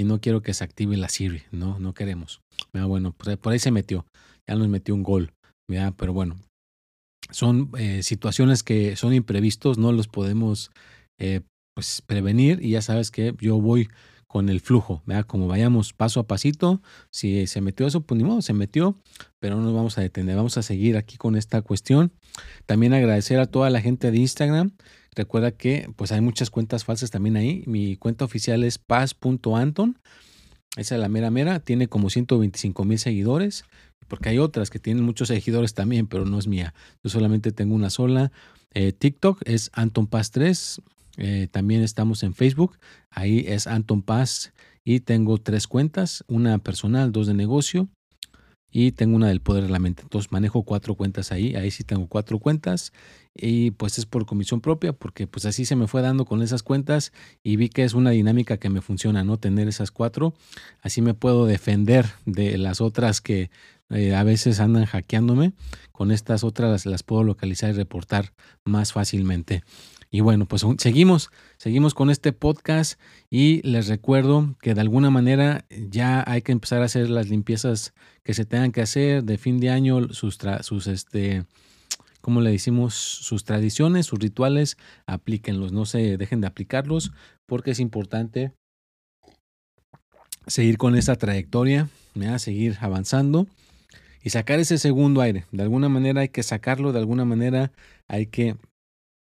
y 0.00 0.04
no 0.04 0.18
quiero 0.18 0.40
que 0.40 0.54
se 0.54 0.64
active 0.64 0.96
la 0.96 1.10
Siri, 1.10 1.42
no, 1.52 1.78
no 1.78 1.92
queremos. 1.92 2.40
Bueno, 2.72 3.12
pues 3.12 3.36
por 3.36 3.52
ahí 3.52 3.58
se 3.58 3.70
metió, 3.70 4.06
ya 4.48 4.54
nos 4.54 4.68
metió 4.68 4.94
un 4.94 5.02
gol, 5.02 5.34
pero 5.68 6.14
bueno, 6.14 6.36
son 7.30 7.70
eh, 7.78 8.02
situaciones 8.02 8.62
que 8.62 8.96
son 8.96 9.12
imprevistos, 9.12 9.76
no 9.76 9.92
los 9.92 10.08
podemos 10.08 10.70
eh, 11.20 11.42
pues 11.74 12.02
prevenir 12.06 12.64
y 12.64 12.70
ya 12.70 12.80
sabes 12.80 13.10
que 13.10 13.34
yo 13.40 13.60
voy 13.60 13.88
con 14.26 14.48
el 14.48 14.60
flujo, 14.60 15.02
¿verdad? 15.04 15.26
Como 15.26 15.48
vayamos 15.48 15.92
paso 15.92 16.20
a 16.20 16.26
pasito, 16.26 16.80
si 17.12 17.46
se 17.46 17.60
metió 17.60 17.86
eso, 17.86 18.00
pues 18.00 18.16
ni 18.16 18.24
modo, 18.24 18.40
se 18.40 18.54
metió, 18.54 18.96
pero 19.38 19.56
no 19.56 19.62
nos 19.62 19.74
vamos 19.74 19.98
a 19.98 20.00
detener, 20.00 20.36
vamos 20.36 20.56
a 20.56 20.62
seguir 20.62 20.96
aquí 20.96 21.18
con 21.18 21.36
esta 21.36 21.60
cuestión. 21.60 22.12
También 22.64 22.94
agradecer 22.94 23.38
a 23.38 23.46
toda 23.46 23.68
la 23.68 23.82
gente 23.82 24.10
de 24.10 24.18
Instagram. 24.18 24.72
Recuerda 25.14 25.50
que 25.50 25.90
pues 25.96 26.12
hay 26.12 26.20
muchas 26.20 26.50
cuentas 26.50 26.84
falsas 26.84 27.10
también 27.10 27.36
ahí. 27.36 27.64
Mi 27.66 27.96
cuenta 27.96 28.24
oficial 28.24 28.64
es 28.64 28.78
paz.anton. 28.78 29.98
Esa 30.76 30.94
es 30.94 31.00
la 31.00 31.08
mera 31.08 31.30
mera, 31.30 31.58
tiene 31.58 31.88
como 31.88 32.10
125 32.10 32.84
mil 32.84 32.98
seguidores, 32.98 33.64
porque 34.06 34.28
hay 34.28 34.38
otras 34.38 34.70
que 34.70 34.78
tienen 34.78 35.04
muchos 35.04 35.28
seguidores 35.28 35.74
también, 35.74 36.06
pero 36.06 36.24
no 36.24 36.38
es 36.38 36.46
mía. 36.46 36.74
Yo 37.02 37.10
solamente 37.10 37.50
tengo 37.50 37.74
una 37.74 37.90
sola. 37.90 38.30
Eh, 38.72 38.92
TikTok 38.92 39.42
es 39.46 39.70
Anton 39.72 40.06
Paz 40.06 40.30
3, 40.30 40.80
eh, 41.16 41.48
también 41.50 41.82
estamos 41.82 42.22
en 42.22 42.34
Facebook. 42.34 42.78
Ahí 43.10 43.44
es 43.48 43.66
Anton 43.66 44.02
Paz 44.02 44.52
y 44.84 45.00
tengo 45.00 45.38
tres 45.38 45.66
cuentas, 45.66 46.24
una 46.28 46.58
personal, 46.58 47.10
dos 47.10 47.26
de 47.26 47.34
negocio 47.34 47.88
y 48.70 48.92
tengo 48.92 49.16
una 49.16 49.28
del 49.28 49.40
poder 49.40 49.64
de 49.64 49.70
la 49.70 49.78
mente. 49.78 50.02
Entonces 50.02 50.30
manejo 50.32 50.62
cuatro 50.62 50.94
cuentas 50.94 51.32
ahí, 51.32 51.54
ahí 51.54 51.70
sí 51.70 51.84
tengo 51.84 52.06
cuatro 52.06 52.38
cuentas 52.38 52.92
y 53.34 53.70
pues 53.72 53.98
es 53.98 54.06
por 54.06 54.26
comisión 54.26 54.60
propia 54.60 54.92
porque 54.92 55.26
pues 55.26 55.46
así 55.46 55.64
se 55.64 55.76
me 55.76 55.86
fue 55.86 56.02
dando 56.02 56.24
con 56.24 56.42
esas 56.42 56.62
cuentas 56.62 57.12
y 57.42 57.56
vi 57.56 57.68
que 57.68 57.84
es 57.84 57.94
una 57.94 58.10
dinámica 58.10 58.58
que 58.58 58.70
me 58.70 58.80
funciona, 58.80 59.24
¿no? 59.24 59.38
Tener 59.38 59.68
esas 59.68 59.90
cuatro, 59.90 60.34
así 60.82 61.02
me 61.02 61.14
puedo 61.14 61.46
defender 61.46 62.06
de 62.26 62.58
las 62.58 62.80
otras 62.80 63.20
que 63.20 63.50
eh, 63.90 64.14
a 64.14 64.22
veces 64.22 64.60
andan 64.60 64.84
hackeándome, 64.84 65.52
con 65.90 66.12
estas 66.12 66.44
otras 66.44 66.86
las 66.86 67.02
puedo 67.02 67.24
localizar 67.24 67.70
y 67.70 67.72
reportar 67.72 68.32
más 68.64 68.92
fácilmente. 68.92 69.64
Y 70.12 70.20
bueno, 70.20 70.46
pues 70.46 70.66
seguimos, 70.78 71.30
seguimos 71.56 71.94
con 71.94 72.10
este 72.10 72.32
podcast 72.32 73.00
y 73.30 73.62
les 73.62 73.86
recuerdo 73.86 74.56
que 74.60 74.74
de 74.74 74.80
alguna 74.80 75.08
manera 75.08 75.64
ya 75.70 76.24
hay 76.26 76.42
que 76.42 76.50
empezar 76.50 76.82
a 76.82 76.86
hacer 76.86 77.08
las 77.08 77.28
limpiezas 77.28 77.94
que 78.24 78.34
se 78.34 78.44
tengan 78.44 78.72
que 78.72 78.82
hacer 78.82 79.22
de 79.22 79.38
fin 79.38 79.60
de 79.60 79.70
año, 79.70 80.12
sus, 80.12 80.36
sus 80.62 80.88
este, 80.88 81.44
¿cómo 82.20 82.40
le 82.40 82.50
decimos? 82.50 82.94
Sus 82.94 83.44
tradiciones, 83.44 84.06
sus 84.06 84.18
rituales, 84.18 84.78
aplíquenlos, 85.06 85.70
no 85.70 85.86
se 85.86 86.16
dejen 86.16 86.40
de 86.40 86.48
aplicarlos 86.48 87.12
porque 87.46 87.70
es 87.70 87.78
importante 87.78 88.52
seguir 90.48 90.76
con 90.76 90.96
esa 90.96 91.14
trayectoria, 91.14 91.88
seguir 92.38 92.78
avanzando 92.80 93.46
y 94.24 94.30
sacar 94.30 94.58
ese 94.58 94.76
segundo 94.78 95.20
aire. 95.20 95.44
De 95.52 95.62
alguna 95.62 95.88
manera 95.88 96.22
hay 96.22 96.30
que 96.30 96.42
sacarlo, 96.42 96.92
de 96.92 96.98
alguna 96.98 97.24
manera 97.24 97.70
hay 98.08 98.26
que 98.26 98.56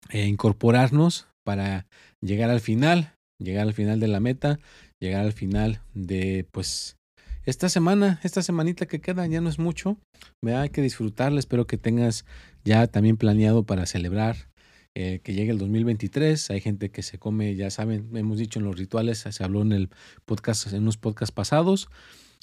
eh, 0.10 0.26
incorporarnos 0.26 1.28
para 1.44 1.88
llegar 2.22 2.50
al 2.50 2.62
final, 2.62 3.14
llegar 3.40 3.68
al 3.68 3.74
final 3.74 4.00
de 4.00 4.08
la 4.08 4.20
meta, 4.20 4.60
llegar 5.00 5.26
al 5.26 5.34
final 5.34 5.82
de 5.94 6.48
pues 6.52 6.98
esta 7.46 7.68
semana, 7.68 8.20
esta 8.24 8.42
semanita 8.42 8.86
que 8.86 9.02
queda, 9.02 9.28
ya 9.28 9.42
no 9.42 9.50
es 9.50 9.60
mucho, 9.60 9.98
me 10.42 10.56
hay 10.56 10.70
que 10.70 10.82
disfrutarla, 10.82 11.40
espero 11.40 11.68
que 11.68 11.78
tengas 11.78 12.26
ya 12.64 12.88
también 12.88 13.18
planeado 13.18 13.64
para 13.64 13.86
celebrar 13.86 14.54
eh, 14.96 15.22
que 15.24 15.34
llegue 15.34 15.52
el 15.52 15.58
2023. 15.58 16.52
Hay 16.52 16.62
gente 16.62 16.92
que 16.92 17.02
se 17.02 17.18
come, 17.18 17.56
ya 17.56 17.72
saben, 17.72 18.16
hemos 18.16 18.38
dicho 18.38 18.60
en 18.60 18.66
los 18.66 18.78
rituales, 18.78 19.26
se 19.28 19.44
habló 19.44 19.64
en 19.64 19.72
el 19.72 19.90
podcast, 20.26 20.72
en 20.72 20.84
unos 20.84 20.98
podcasts 20.98 21.34
pasados, 21.34 21.90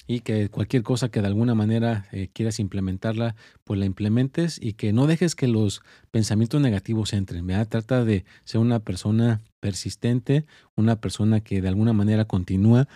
y 0.07 0.21
que 0.21 0.49
cualquier 0.49 0.83
cosa 0.83 1.09
que 1.09 1.21
de 1.21 1.27
alguna 1.27 1.55
manera 1.55 2.05
eh, 2.11 2.29
quieras 2.33 2.59
implementarla, 2.59 3.35
pues 3.63 3.79
la 3.79 3.85
implementes 3.85 4.59
y 4.61 4.73
que 4.73 4.93
no 4.93 5.07
dejes 5.07 5.35
que 5.35 5.47
los 5.47 5.81
pensamientos 6.11 6.61
negativos 6.61 7.13
entren. 7.13 7.45
¿verdad? 7.47 7.67
Trata 7.67 8.03
de 8.03 8.25
ser 8.43 8.59
una 8.61 8.79
persona 8.79 9.41
persistente, 9.59 10.45
una 10.75 10.97
persona 10.97 11.39
que 11.39 11.61
de 11.61 11.67
alguna 11.67 11.93
manera 11.93 12.25
continúa 12.25 12.87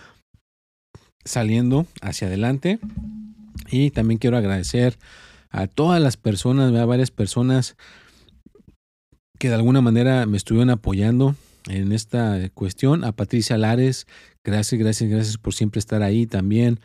saliendo 1.24 1.86
hacia 2.00 2.28
adelante. 2.28 2.78
Y 3.70 3.90
también 3.90 4.18
quiero 4.18 4.36
agradecer 4.36 4.98
a 5.50 5.66
todas 5.66 6.00
las 6.02 6.16
personas, 6.16 6.74
a 6.74 6.84
varias 6.84 7.10
personas 7.10 7.76
que 9.38 9.48
de 9.48 9.54
alguna 9.54 9.80
manera 9.80 10.26
me 10.26 10.36
estuvieron 10.36 10.70
apoyando 10.70 11.34
en 11.68 11.92
esta 11.92 12.48
cuestión. 12.50 13.04
A 13.04 13.12
Patricia 13.12 13.58
Lares, 13.58 14.06
gracias, 14.44 14.80
gracias, 14.80 15.10
gracias 15.10 15.38
por 15.38 15.54
siempre 15.54 15.78
estar 15.78 16.02
ahí 16.02 16.26
también 16.26 16.80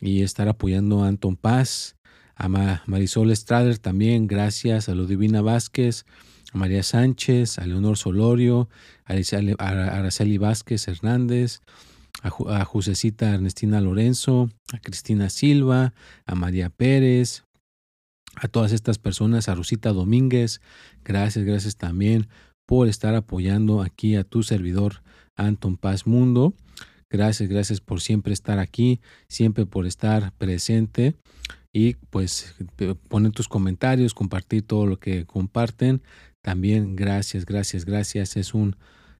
y 0.00 0.22
estar 0.22 0.48
apoyando 0.48 1.02
a 1.02 1.08
Anton 1.08 1.36
Paz, 1.36 1.96
a 2.34 2.48
Marisol 2.48 3.34
Strader 3.36 3.78
también, 3.78 4.26
gracias 4.26 4.88
a 4.88 4.94
Ludivina 4.94 5.42
Vázquez, 5.42 6.06
a 6.52 6.58
María 6.58 6.82
Sánchez, 6.82 7.58
a 7.58 7.66
Leonor 7.66 7.98
Solorio, 7.98 8.68
a 9.04 9.14
Araceli 9.14 10.38
Vázquez 10.38 10.88
Hernández, 10.88 11.60
a, 12.22 12.64
Jusecita 12.64 13.34
Ernestina 13.34 13.80
Lorenzo, 13.80 14.48
a 14.72 14.78
Cristina 14.78 15.28
Silva, 15.28 15.92
a 16.24 16.34
María 16.34 16.70
Pérez, 16.70 17.44
a 18.36 18.48
todas 18.48 18.72
estas 18.72 18.98
personas, 18.98 19.48
a 19.48 19.54
Rosita 19.54 19.92
Domínguez, 19.92 20.60
gracias, 21.04 21.44
gracias 21.44 21.76
también 21.76 22.28
por 22.70 22.86
estar 22.86 23.16
apoyando 23.16 23.82
aquí 23.82 24.14
a 24.14 24.22
tu 24.22 24.44
servidor 24.44 25.02
Anton 25.34 25.76
Paz 25.76 26.06
Mundo. 26.06 26.54
Gracias, 27.10 27.48
gracias 27.48 27.80
por 27.80 28.00
siempre 28.00 28.32
estar 28.32 28.60
aquí, 28.60 29.00
siempre 29.26 29.66
por 29.66 29.88
estar 29.88 30.32
presente 30.34 31.16
y 31.72 31.94
pues 32.10 32.54
poner 33.08 33.32
tus 33.32 33.48
comentarios, 33.48 34.14
compartir 34.14 34.62
todo 34.62 34.86
lo 34.86 35.00
que 35.00 35.24
comparten. 35.26 36.00
También 36.42 36.94
gracias, 36.94 37.44
gracias, 37.44 37.84
gracias. 37.84 38.36
Es 38.36 38.54
un 38.54 38.76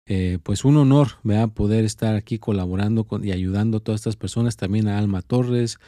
eh, 0.06 0.38
pues 0.44 0.64
un 0.64 0.76
honor 0.76 1.08
¿verdad? 1.24 1.48
poder 1.48 1.84
estar 1.84 2.14
aquí 2.14 2.38
colaborando 2.38 3.02
con, 3.02 3.24
y 3.24 3.32
ayudando 3.32 3.78
a 3.78 3.80
todas 3.80 4.02
estas 4.02 4.14
personas, 4.14 4.56
también 4.56 4.86
a 4.86 4.96
Alma 4.96 5.22
Torres, 5.22 5.78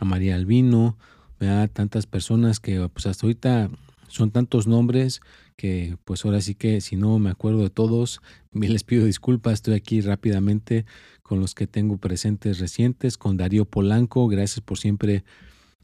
a 0.00 0.06
María 0.06 0.34
Albino, 0.34 0.96
¿verdad? 1.38 1.68
tantas 1.70 2.06
personas 2.06 2.58
que 2.58 2.88
pues 2.88 3.04
hasta 3.04 3.26
ahorita 3.26 3.68
son 4.08 4.30
tantos 4.30 4.66
nombres 4.66 5.20
que 5.62 5.96
pues 6.04 6.24
ahora 6.24 6.40
sí 6.40 6.56
que 6.56 6.80
si 6.80 6.96
no 6.96 7.20
me 7.20 7.30
acuerdo 7.30 7.62
de 7.62 7.70
todos, 7.70 8.20
les 8.52 8.82
pido 8.82 9.06
disculpas, 9.06 9.52
estoy 9.54 9.74
aquí 9.74 10.00
rápidamente 10.00 10.86
con 11.22 11.38
los 11.38 11.54
que 11.54 11.68
tengo 11.68 11.98
presentes 11.98 12.58
recientes, 12.58 13.16
con 13.16 13.36
Darío 13.36 13.64
Polanco, 13.64 14.26
gracias 14.26 14.60
por 14.60 14.80
siempre 14.80 15.22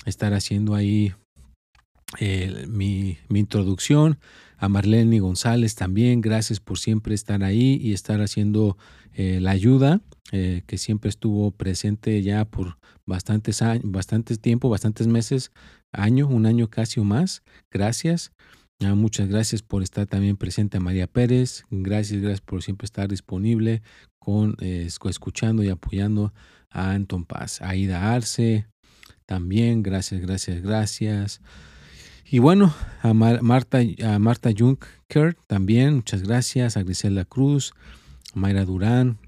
estar 0.04 0.34
haciendo 0.34 0.74
ahí 0.74 1.14
eh, 2.18 2.66
mi, 2.68 3.18
mi, 3.28 3.38
introducción, 3.38 4.18
a 4.56 4.68
Marlene 4.68 5.20
González 5.20 5.76
también, 5.76 6.22
gracias 6.22 6.58
por 6.58 6.80
siempre 6.80 7.14
estar 7.14 7.44
ahí 7.44 7.78
y 7.80 7.92
estar 7.92 8.20
haciendo 8.20 8.76
eh, 9.14 9.38
la 9.40 9.52
ayuda, 9.52 10.00
eh, 10.32 10.62
que 10.66 10.76
siempre 10.76 11.08
estuvo 11.08 11.52
presente 11.52 12.20
ya 12.24 12.44
por 12.44 12.78
bastantes 13.06 13.62
años, 13.62 13.84
bastantes 13.84 14.40
tiempo, 14.40 14.70
bastantes 14.70 15.06
meses, 15.06 15.52
año, 15.92 16.26
un 16.26 16.46
año 16.46 16.68
casi 16.68 16.98
o 16.98 17.04
más, 17.04 17.44
gracias. 17.70 18.32
Muchas 18.80 19.28
gracias 19.28 19.62
por 19.62 19.82
estar 19.82 20.06
también 20.06 20.36
presente 20.36 20.76
a 20.76 20.80
María 20.80 21.08
Pérez. 21.08 21.64
Gracias, 21.68 22.20
gracias 22.20 22.40
por 22.40 22.62
siempre 22.62 22.84
estar 22.84 23.08
disponible 23.08 23.82
con 24.20 24.56
eh, 24.60 24.86
escuchando 24.86 25.64
y 25.64 25.68
apoyando 25.68 26.32
a 26.70 26.92
Anton 26.92 27.24
Paz. 27.24 27.60
Aida 27.60 28.14
Arce, 28.14 28.68
también, 29.26 29.82
gracias, 29.82 30.20
gracias, 30.20 30.62
gracias. 30.62 31.40
Y 32.30 32.38
bueno, 32.38 32.72
a 33.02 33.14
Marta, 33.14 33.78
a 34.04 34.18
Marta 34.20 34.50
Juncker 34.56 35.34
también, 35.48 35.96
muchas 35.96 36.22
gracias. 36.22 36.76
A 36.76 36.82
Grisela 36.84 37.24
Cruz, 37.24 37.72
a 38.34 38.38
Mayra 38.38 38.64
Durán. 38.64 39.18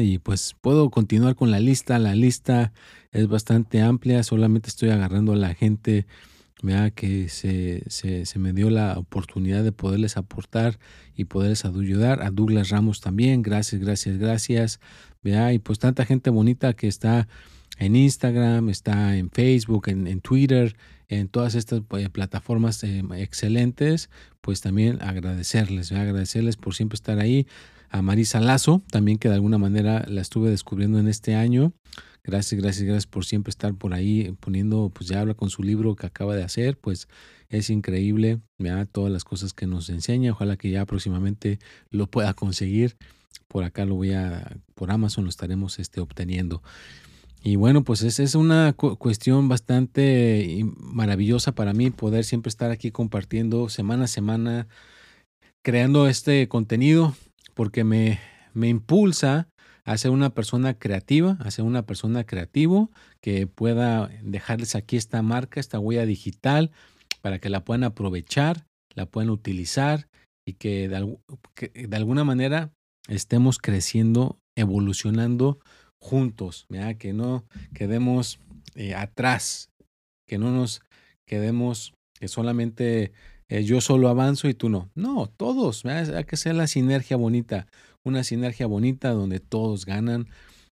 y 0.00 0.18
pues 0.18 0.56
puedo 0.60 0.90
continuar 0.90 1.36
con 1.36 1.52
la 1.52 1.60
lista. 1.60 2.00
La 2.00 2.16
lista 2.16 2.72
es 3.12 3.28
bastante 3.28 3.80
amplia. 3.80 4.24
Solamente 4.24 4.70
estoy 4.70 4.90
agarrando 4.90 5.34
a 5.34 5.36
la 5.36 5.54
gente 5.54 6.06
que 6.94 7.28
se, 7.28 7.82
se, 7.88 8.24
se, 8.24 8.38
me 8.38 8.52
dio 8.52 8.70
la 8.70 8.96
oportunidad 8.98 9.64
de 9.64 9.72
poderles 9.72 10.16
aportar 10.16 10.78
y 11.16 11.24
poderles 11.24 11.64
ayudar. 11.64 12.22
A 12.22 12.30
Douglas 12.30 12.70
Ramos 12.70 13.00
también, 13.00 13.42
gracias, 13.42 13.80
gracias, 13.80 14.18
gracias. 14.18 14.80
Y 15.24 15.58
pues 15.58 15.78
tanta 15.78 16.04
gente 16.04 16.30
bonita 16.30 16.72
que 16.74 16.88
está 16.88 17.28
en 17.78 17.96
Instagram, 17.96 18.68
está 18.68 19.16
en 19.16 19.30
Facebook, 19.30 19.88
en, 19.88 20.20
Twitter, 20.20 20.76
en 21.08 21.28
todas 21.28 21.54
estas 21.54 21.82
eh, 21.98 22.08
plataformas 22.10 22.82
eh, 22.84 23.02
excelentes, 23.16 24.10
pues 24.40 24.60
también 24.60 25.02
agradecerles, 25.02 25.92
agradecerles 25.92 26.56
por 26.56 26.74
siempre 26.74 26.96
estar 26.96 27.18
ahí. 27.18 27.46
a 27.90 28.02
Marisa 28.02 28.40
Lazo, 28.40 28.82
también 28.90 29.18
que 29.18 29.28
de 29.28 29.34
alguna 29.34 29.58
manera 29.58 30.04
la 30.08 30.22
estuve 30.22 30.48
descubriendo 30.48 30.98
en 30.98 31.08
este 31.08 31.34
año. 31.34 31.72
Gracias, 32.24 32.60
gracias, 32.60 32.84
gracias 32.84 33.06
por 33.06 33.24
siempre 33.24 33.50
estar 33.50 33.74
por 33.74 33.94
ahí 33.94 34.36
poniendo, 34.38 34.90
pues 34.94 35.08
ya 35.08 35.20
habla 35.20 35.34
con 35.34 35.50
su 35.50 35.64
libro 35.64 35.96
que 35.96 36.06
acaba 36.06 36.36
de 36.36 36.44
hacer, 36.44 36.78
pues 36.78 37.08
es 37.48 37.68
increíble, 37.68 38.40
vea 38.58 38.86
todas 38.86 39.12
las 39.12 39.24
cosas 39.24 39.52
que 39.52 39.66
nos 39.66 39.88
enseña. 39.90 40.30
Ojalá 40.32 40.56
que 40.56 40.70
ya 40.70 40.86
próximamente 40.86 41.58
lo 41.90 42.06
pueda 42.06 42.32
conseguir. 42.34 42.96
Por 43.48 43.64
acá 43.64 43.84
lo 43.84 43.96
voy 43.96 44.12
a, 44.12 44.56
por 44.74 44.92
Amazon 44.92 45.24
lo 45.24 45.30
estaremos 45.30 45.78
este, 45.80 46.00
obteniendo. 46.00 46.62
Y 47.42 47.56
bueno, 47.56 47.82
pues 47.82 48.02
esa 48.02 48.22
es 48.22 48.36
una 48.36 48.72
cuestión 48.72 49.48
bastante 49.48 50.64
maravillosa 50.78 51.52
para 51.52 51.74
mí 51.74 51.90
poder 51.90 52.24
siempre 52.24 52.50
estar 52.50 52.70
aquí 52.70 52.92
compartiendo 52.92 53.68
semana 53.68 54.04
a 54.04 54.08
semana, 54.08 54.68
creando 55.62 56.06
este 56.06 56.46
contenido, 56.46 57.16
porque 57.54 57.82
me, 57.82 58.20
me 58.54 58.68
impulsa 58.68 59.48
a 59.84 59.98
ser 59.98 60.10
una 60.10 60.30
persona 60.30 60.74
creativa, 60.74 61.36
a 61.40 61.50
ser 61.50 61.64
una 61.64 61.84
persona 61.84 62.24
creativo 62.24 62.90
que 63.20 63.46
pueda 63.46 64.08
dejarles 64.22 64.74
aquí 64.74 64.96
esta 64.96 65.22
marca, 65.22 65.60
esta 65.60 65.78
huella 65.78 66.06
digital, 66.06 66.70
para 67.20 67.38
que 67.38 67.48
la 67.48 67.64
puedan 67.64 67.84
aprovechar, 67.84 68.66
la 68.94 69.06
puedan 69.06 69.30
utilizar 69.30 70.08
y 70.46 70.54
que 70.54 70.88
de, 70.88 71.96
alguna 71.96 72.24
manera 72.24 72.72
estemos 73.08 73.58
creciendo, 73.58 74.38
evolucionando 74.56 75.58
juntos, 76.00 76.66
que 76.98 77.12
no 77.12 77.44
quedemos 77.74 78.40
eh, 78.74 78.94
atrás, 78.94 79.70
que 80.26 80.38
no 80.38 80.50
nos 80.50 80.82
quedemos 81.26 81.94
que 82.18 82.28
solamente 82.28 83.12
eh, 83.48 83.64
yo 83.64 83.80
solo 83.80 84.08
avanzo 84.08 84.48
y 84.48 84.54
tú 84.54 84.68
no. 84.68 84.90
No, 84.94 85.26
todos, 85.26 85.84
hay 85.84 86.24
que 86.24 86.36
ser 86.36 86.54
la 86.54 86.66
sinergia 86.66 87.16
bonita, 87.16 87.66
una 88.04 88.24
sinergia 88.24 88.66
bonita 88.66 89.10
donde 89.10 89.40
todos 89.40 89.86
ganan 89.86 90.28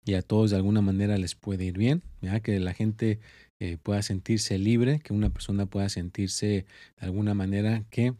y 0.04 0.14
a 0.14 0.22
todos 0.22 0.50
de 0.50 0.56
alguna 0.56 0.80
manera 0.80 1.18
les 1.18 1.34
puede 1.34 1.64
ir 1.64 1.76
bien, 1.76 2.02
que 2.42 2.60
la 2.60 2.74
gente 2.74 3.18
eh, 3.60 3.76
pueda 3.82 4.02
sentirse 4.02 4.58
libre, 4.58 5.00
que 5.00 5.12
una 5.12 5.30
persona 5.30 5.66
pueda 5.66 5.88
sentirse 5.88 6.46
de 6.46 7.06
alguna 7.06 7.34
manera 7.34 7.84
que 7.90 8.14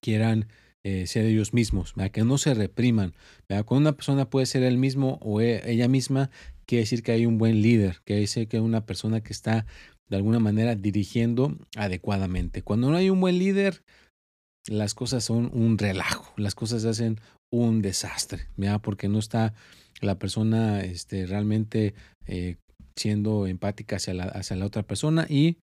quieran 0.00 0.48
eh, 0.82 1.06
ser 1.06 1.26
ellos 1.26 1.52
mismos, 1.52 1.94
que 2.12 2.24
no 2.24 2.38
se 2.38 2.54
repriman. 2.54 3.14
Cuando 3.48 3.76
una 3.76 3.92
persona 3.92 4.30
puede 4.30 4.46
ser 4.46 4.62
él 4.62 4.78
mismo 4.78 5.18
o 5.20 5.40
e, 5.40 5.62
ella 5.70 5.88
misma, 5.88 6.30
quiere 6.66 6.82
decir 6.82 7.02
que 7.02 7.12
hay 7.12 7.26
un 7.26 7.38
buen 7.38 7.62
líder, 7.62 7.98
que 8.04 8.16
dice 8.16 8.46
que 8.46 8.60
una 8.60 8.86
persona 8.86 9.20
que 9.20 9.32
está 9.32 9.66
de 10.08 10.16
alguna 10.16 10.40
manera 10.40 10.74
dirigiendo 10.74 11.56
adecuadamente. 11.76 12.62
Cuando 12.62 12.90
no 12.90 12.96
hay 12.96 13.10
un 13.10 13.20
buen 13.20 13.38
líder, 13.38 13.82
las 14.68 14.94
cosas 14.94 15.24
son 15.24 15.50
un 15.52 15.78
relajo, 15.78 16.32
las 16.36 16.54
cosas 16.54 16.84
hacen 16.84 17.20
un 17.50 17.82
desastre, 17.82 18.46
porque 18.82 19.08
no 19.08 19.18
está 19.18 19.54
la 20.00 20.18
persona 20.18 20.80
este, 20.80 21.26
realmente 21.26 21.94
eh, 22.26 22.56
siendo 22.96 23.46
empática 23.46 23.96
hacia 23.96 24.14
la, 24.14 24.24
hacia 24.24 24.56
la 24.56 24.66
otra 24.66 24.82
persona 24.82 25.26
y 25.28 25.58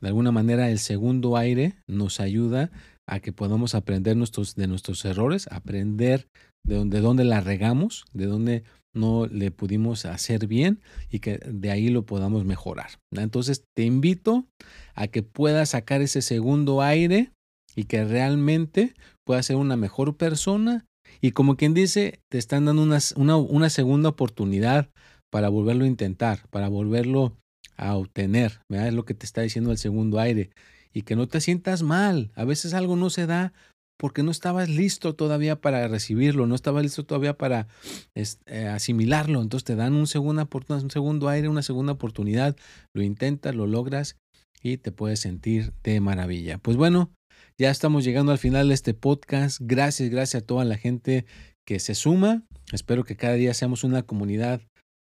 de 0.00 0.08
alguna 0.08 0.32
manera 0.32 0.70
el 0.70 0.78
segundo 0.78 1.36
aire 1.36 1.76
nos 1.86 2.20
ayuda 2.20 2.70
a 3.06 3.20
que 3.20 3.32
podamos 3.32 3.74
aprender 3.74 4.16
de 4.16 4.66
nuestros 4.66 5.04
errores, 5.04 5.48
aprender 5.50 6.28
de 6.64 6.74
dónde, 6.74 7.00
dónde 7.00 7.24
la 7.24 7.40
regamos, 7.40 8.04
de 8.12 8.26
dónde 8.26 8.64
no 8.94 9.26
le 9.26 9.50
pudimos 9.50 10.04
hacer 10.06 10.46
bien 10.46 10.80
y 11.10 11.20
que 11.20 11.38
de 11.38 11.70
ahí 11.70 11.88
lo 11.88 12.06
podamos 12.06 12.44
mejorar. 12.44 12.90
Entonces 13.12 13.64
te 13.76 13.84
invito 13.84 14.46
a 14.94 15.06
que 15.06 15.22
puedas 15.22 15.70
sacar 15.70 16.00
ese 16.00 16.22
segundo 16.22 16.82
aire 16.82 17.30
y 17.76 17.84
que 17.84 18.04
realmente 18.04 18.94
puedas 19.24 19.46
ser 19.46 19.56
una 19.56 19.76
mejor 19.76 20.16
persona 20.16 20.86
y 21.20 21.32
como 21.32 21.56
quien 21.56 21.74
dice, 21.74 22.20
te 22.28 22.38
están 22.38 22.66
dando 22.66 22.82
una, 22.82 23.36
una, 23.36 23.70
segunda 23.70 24.08
oportunidad 24.08 24.90
para 25.30 25.48
volverlo 25.48 25.84
a 25.84 25.88
intentar, 25.88 26.46
para 26.50 26.68
volverlo 26.68 27.36
a 27.76 27.96
obtener. 27.96 28.60
Es 28.68 28.94
lo 28.94 29.04
que 29.04 29.14
te 29.14 29.26
está 29.26 29.42
diciendo 29.42 29.70
el 29.70 29.78
segundo 29.78 30.18
aire. 30.18 30.50
Y 30.92 31.02
que 31.02 31.16
no 31.16 31.28
te 31.28 31.40
sientas 31.40 31.82
mal. 31.82 32.32
A 32.34 32.44
veces 32.44 32.74
algo 32.74 32.96
no 32.96 33.10
se 33.10 33.26
da 33.26 33.52
porque 33.98 34.22
no 34.22 34.30
estabas 34.30 34.68
listo 34.68 35.14
todavía 35.14 35.60
para 35.60 35.88
recibirlo, 35.88 36.46
no 36.46 36.54
estabas 36.54 36.82
listo 36.82 37.04
todavía 37.04 37.36
para 37.36 37.66
eh, 38.14 38.66
asimilarlo. 38.66 39.40
Entonces 39.42 39.64
te 39.64 39.76
dan 39.76 39.94
un, 39.94 40.06
segunda, 40.06 40.48
un 40.68 40.90
segundo 40.90 41.28
aire, 41.28 41.48
una 41.48 41.62
segunda 41.62 41.92
oportunidad. 41.92 42.56
Lo 42.94 43.02
intentas, 43.02 43.54
lo 43.54 43.66
logras 43.66 44.16
y 44.62 44.78
te 44.78 44.92
puedes 44.92 45.20
sentir 45.20 45.72
de 45.82 46.00
maravilla. 46.00 46.58
Pues 46.58 46.76
bueno, 46.76 47.10
ya 47.58 47.70
estamos 47.70 48.04
llegando 48.04 48.32
al 48.32 48.38
final 48.38 48.68
de 48.68 48.74
este 48.74 48.92
podcast. 48.92 49.58
Gracias, 49.62 50.10
gracias 50.10 50.42
a 50.42 50.46
toda 50.46 50.64
la 50.64 50.76
gente 50.76 51.24
que 51.64 51.78
se 51.78 51.94
suma. 51.94 52.42
Espero 52.72 53.04
que 53.04 53.16
cada 53.16 53.34
día 53.34 53.54
seamos 53.54 53.82
una 53.82 54.02
comunidad 54.02 54.60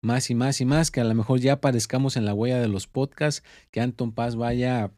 más 0.02 0.30
y 0.30 0.36
más 0.36 0.62
y 0.62 0.66
más, 0.66 0.92
que 0.92 1.02
a 1.02 1.04
lo 1.04 1.14
mejor 1.14 1.40
ya 1.42 1.54
aparezcamos 1.54 2.16
en 2.16 2.24
la 2.24 2.34
huella 2.34 2.62
de 2.62 2.70
los 2.70 2.88
podcasts, 2.88 3.44
que 3.72 3.82
Anton 3.82 4.14
Paz 4.14 4.38
vaya 4.38 4.94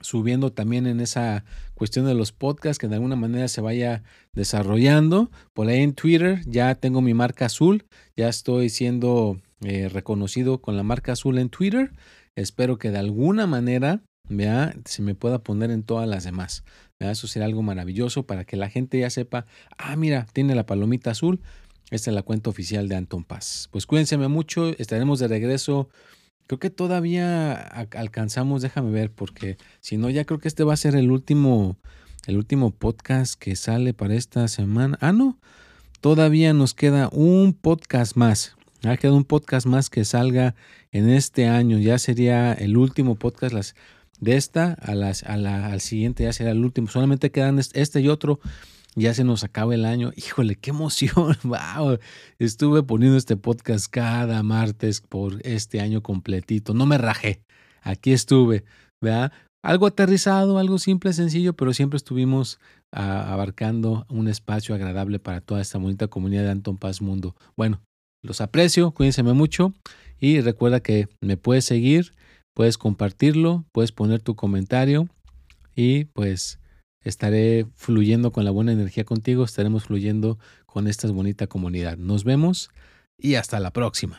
subiendo 0.00 0.52
también 0.52 0.86
en 0.86 1.00
esa 1.00 1.44
cuestión 1.74 2.06
de 2.06 2.14
los 2.14 2.30
podcasts, 2.30 2.78
que 2.78 2.86
de 2.86 2.94
alguna 2.94 3.16
manera 3.16 3.48
se 3.48 3.60
vaya 3.60 4.04
desarrollando. 4.32 5.32
Por 5.52 5.66
ahí 5.66 5.82
en 5.82 5.94
Twitter 5.94 6.42
ya 6.46 6.76
tengo 6.76 7.00
mi 7.00 7.14
marca 7.14 7.46
azul, 7.46 7.86
ya 8.16 8.28
estoy 8.28 8.68
siendo 8.68 9.40
eh, 9.62 9.88
reconocido 9.88 10.60
con 10.60 10.76
la 10.76 10.84
marca 10.84 11.12
azul 11.12 11.38
en 11.38 11.48
Twitter. 11.48 11.90
Espero 12.36 12.78
que 12.78 12.92
de 12.92 12.98
alguna 12.98 13.48
manera 13.48 14.02
vea, 14.28 14.74
se 14.84 15.02
me 15.02 15.14
pueda 15.14 15.38
poner 15.38 15.70
en 15.70 15.82
todas 15.82 16.08
las 16.08 16.24
demás. 16.24 16.64
Eso 16.98 17.26
será 17.26 17.44
algo 17.44 17.62
maravilloso 17.62 18.24
para 18.24 18.44
que 18.44 18.56
la 18.56 18.70
gente 18.70 18.98
ya 18.98 19.10
sepa, 19.10 19.46
ah, 19.76 19.96
mira, 19.96 20.26
tiene 20.32 20.54
la 20.54 20.66
palomita 20.66 21.10
azul, 21.10 21.40
esta 21.90 22.10
es 22.10 22.14
la 22.14 22.22
cuenta 22.22 22.50
oficial 22.50 22.88
de 22.88 22.96
Anton 22.96 23.24
Paz. 23.24 23.68
Pues 23.70 23.86
cuídense 23.86 24.16
mucho, 24.16 24.70
estaremos 24.78 25.18
de 25.18 25.28
regreso. 25.28 25.88
Creo 26.46 26.58
que 26.58 26.70
todavía 26.70 27.54
alcanzamos, 27.54 28.62
déjame 28.62 28.90
ver, 28.90 29.10
porque 29.10 29.58
si 29.80 29.96
no, 29.96 30.10
ya 30.10 30.24
creo 30.24 30.38
que 30.38 30.48
este 30.48 30.64
va 30.64 30.74
a 30.74 30.78
ser 30.78 30.96
el 30.96 31.10
último, 31.10 31.76
el 32.26 32.36
último 32.36 32.70
podcast 32.70 33.34
que 33.34 33.56
sale 33.56 33.92
para 33.94 34.14
esta 34.14 34.48
semana. 34.48 34.98
Ah, 35.00 35.12
no, 35.12 35.38
todavía 36.00 36.52
nos 36.52 36.74
queda 36.74 37.08
un 37.12 37.52
podcast 37.52 38.16
más. 38.16 38.56
Ha 38.82 38.96
quedado 38.96 39.16
un 39.16 39.24
podcast 39.24 39.66
más 39.66 39.88
que 39.88 40.04
salga 40.04 40.54
en 40.92 41.08
este 41.08 41.48
año. 41.48 41.78
Ya 41.78 41.98
sería 41.98 42.52
el 42.52 42.76
último 42.76 43.14
podcast 43.14 43.74
de 44.24 44.36
esta 44.36 44.76
a, 44.80 44.92
a 44.92 45.36
la, 45.36 45.66
al 45.66 45.80
siguiente, 45.80 46.24
ya 46.24 46.32
será 46.32 46.50
el 46.50 46.64
último. 46.64 46.88
Solamente 46.88 47.30
quedan 47.30 47.58
este 47.58 48.00
y 48.00 48.08
otro 48.08 48.40
ya 48.96 49.12
se 49.12 49.24
nos 49.24 49.44
acaba 49.44 49.74
el 49.74 49.84
año. 49.84 50.12
Híjole, 50.16 50.56
qué 50.56 50.70
emoción. 50.70 51.36
Wow. 51.44 51.98
Estuve 52.38 52.82
poniendo 52.82 53.16
este 53.18 53.36
podcast 53.36 53.86
cada 53.90 54.42
martes 54.42 55.00
por 55.00 55.40
este 55.44 55.80
año 55.80 56.02
completito. 56.02 56.74
No 56.74 56.86
me 56.86 56.98
rajé. 56.98 57.42
Aquí 57.82 58.12
estuve, 58.12 58.64
¿verdad? 59.00 59.32
Algo 59.62 59.86
aterrizado, 59.86 60.58
algo 60.58 60.78
simple, 60.78 61.12
sencillo, 61.12 61.54
pero 61.54 61.72
siempre 61.72 61.96
estuvimos 61.96 62.60
ah, 62.92 63.32
abarcando 63.32 64.06
un 64.10 64.28
espacio 64.28 64.74
agradable 64.74 65.18
para 65.18 65.40
toda 65.40 65.60
esta 65.60 65.78
bonita 65.78 66.08
comunidad 66.08 66.42
de 66.44 66.50
Anton 66.50 66.76
Paz 66.76 67.00
Mundo. 67.00 67.34
Bueno, 67.56 67.80
los 68.22 68.40
aprecio, 68.40 68.90
cuídense 68.92 69.22
mucho 69.22 69.72
y 70.20 70.40
recuerda 70.40 70.80
que 70.80 71.08
me 71.20 71.36
puedes 71.36 71.64
seguir, 71.64 72.14
puedes 72.54 72.78
compartirlo, 72.78 73.64
puedes 73.72 73.92
poner 73.92 74.22
tu 74.22 74.36
comentario 74.36 75.08
y 75.76 76.04
pues 76.06 76.60
estaré 77.00 77.66
fluyendo 77.74 78.32
con 78.32 78.44
la 78.44 78.50
buena 78.50 78.72
energía 78.72 79.04
contigo, 79.04 79.44
estaremos 79.44 79.84
fluyendo 79.84 80.38
con 80.66 80.88
esta 80.88 81.10
bonita 81.10 81.46
comunidad. 81.46 81.98
Nos 81.98 82.24
vemos 82.24 82.70
y 83.18 83.34
hasta 83.34 83.60
la 83.60 83.72
próxima. 83.72 84.18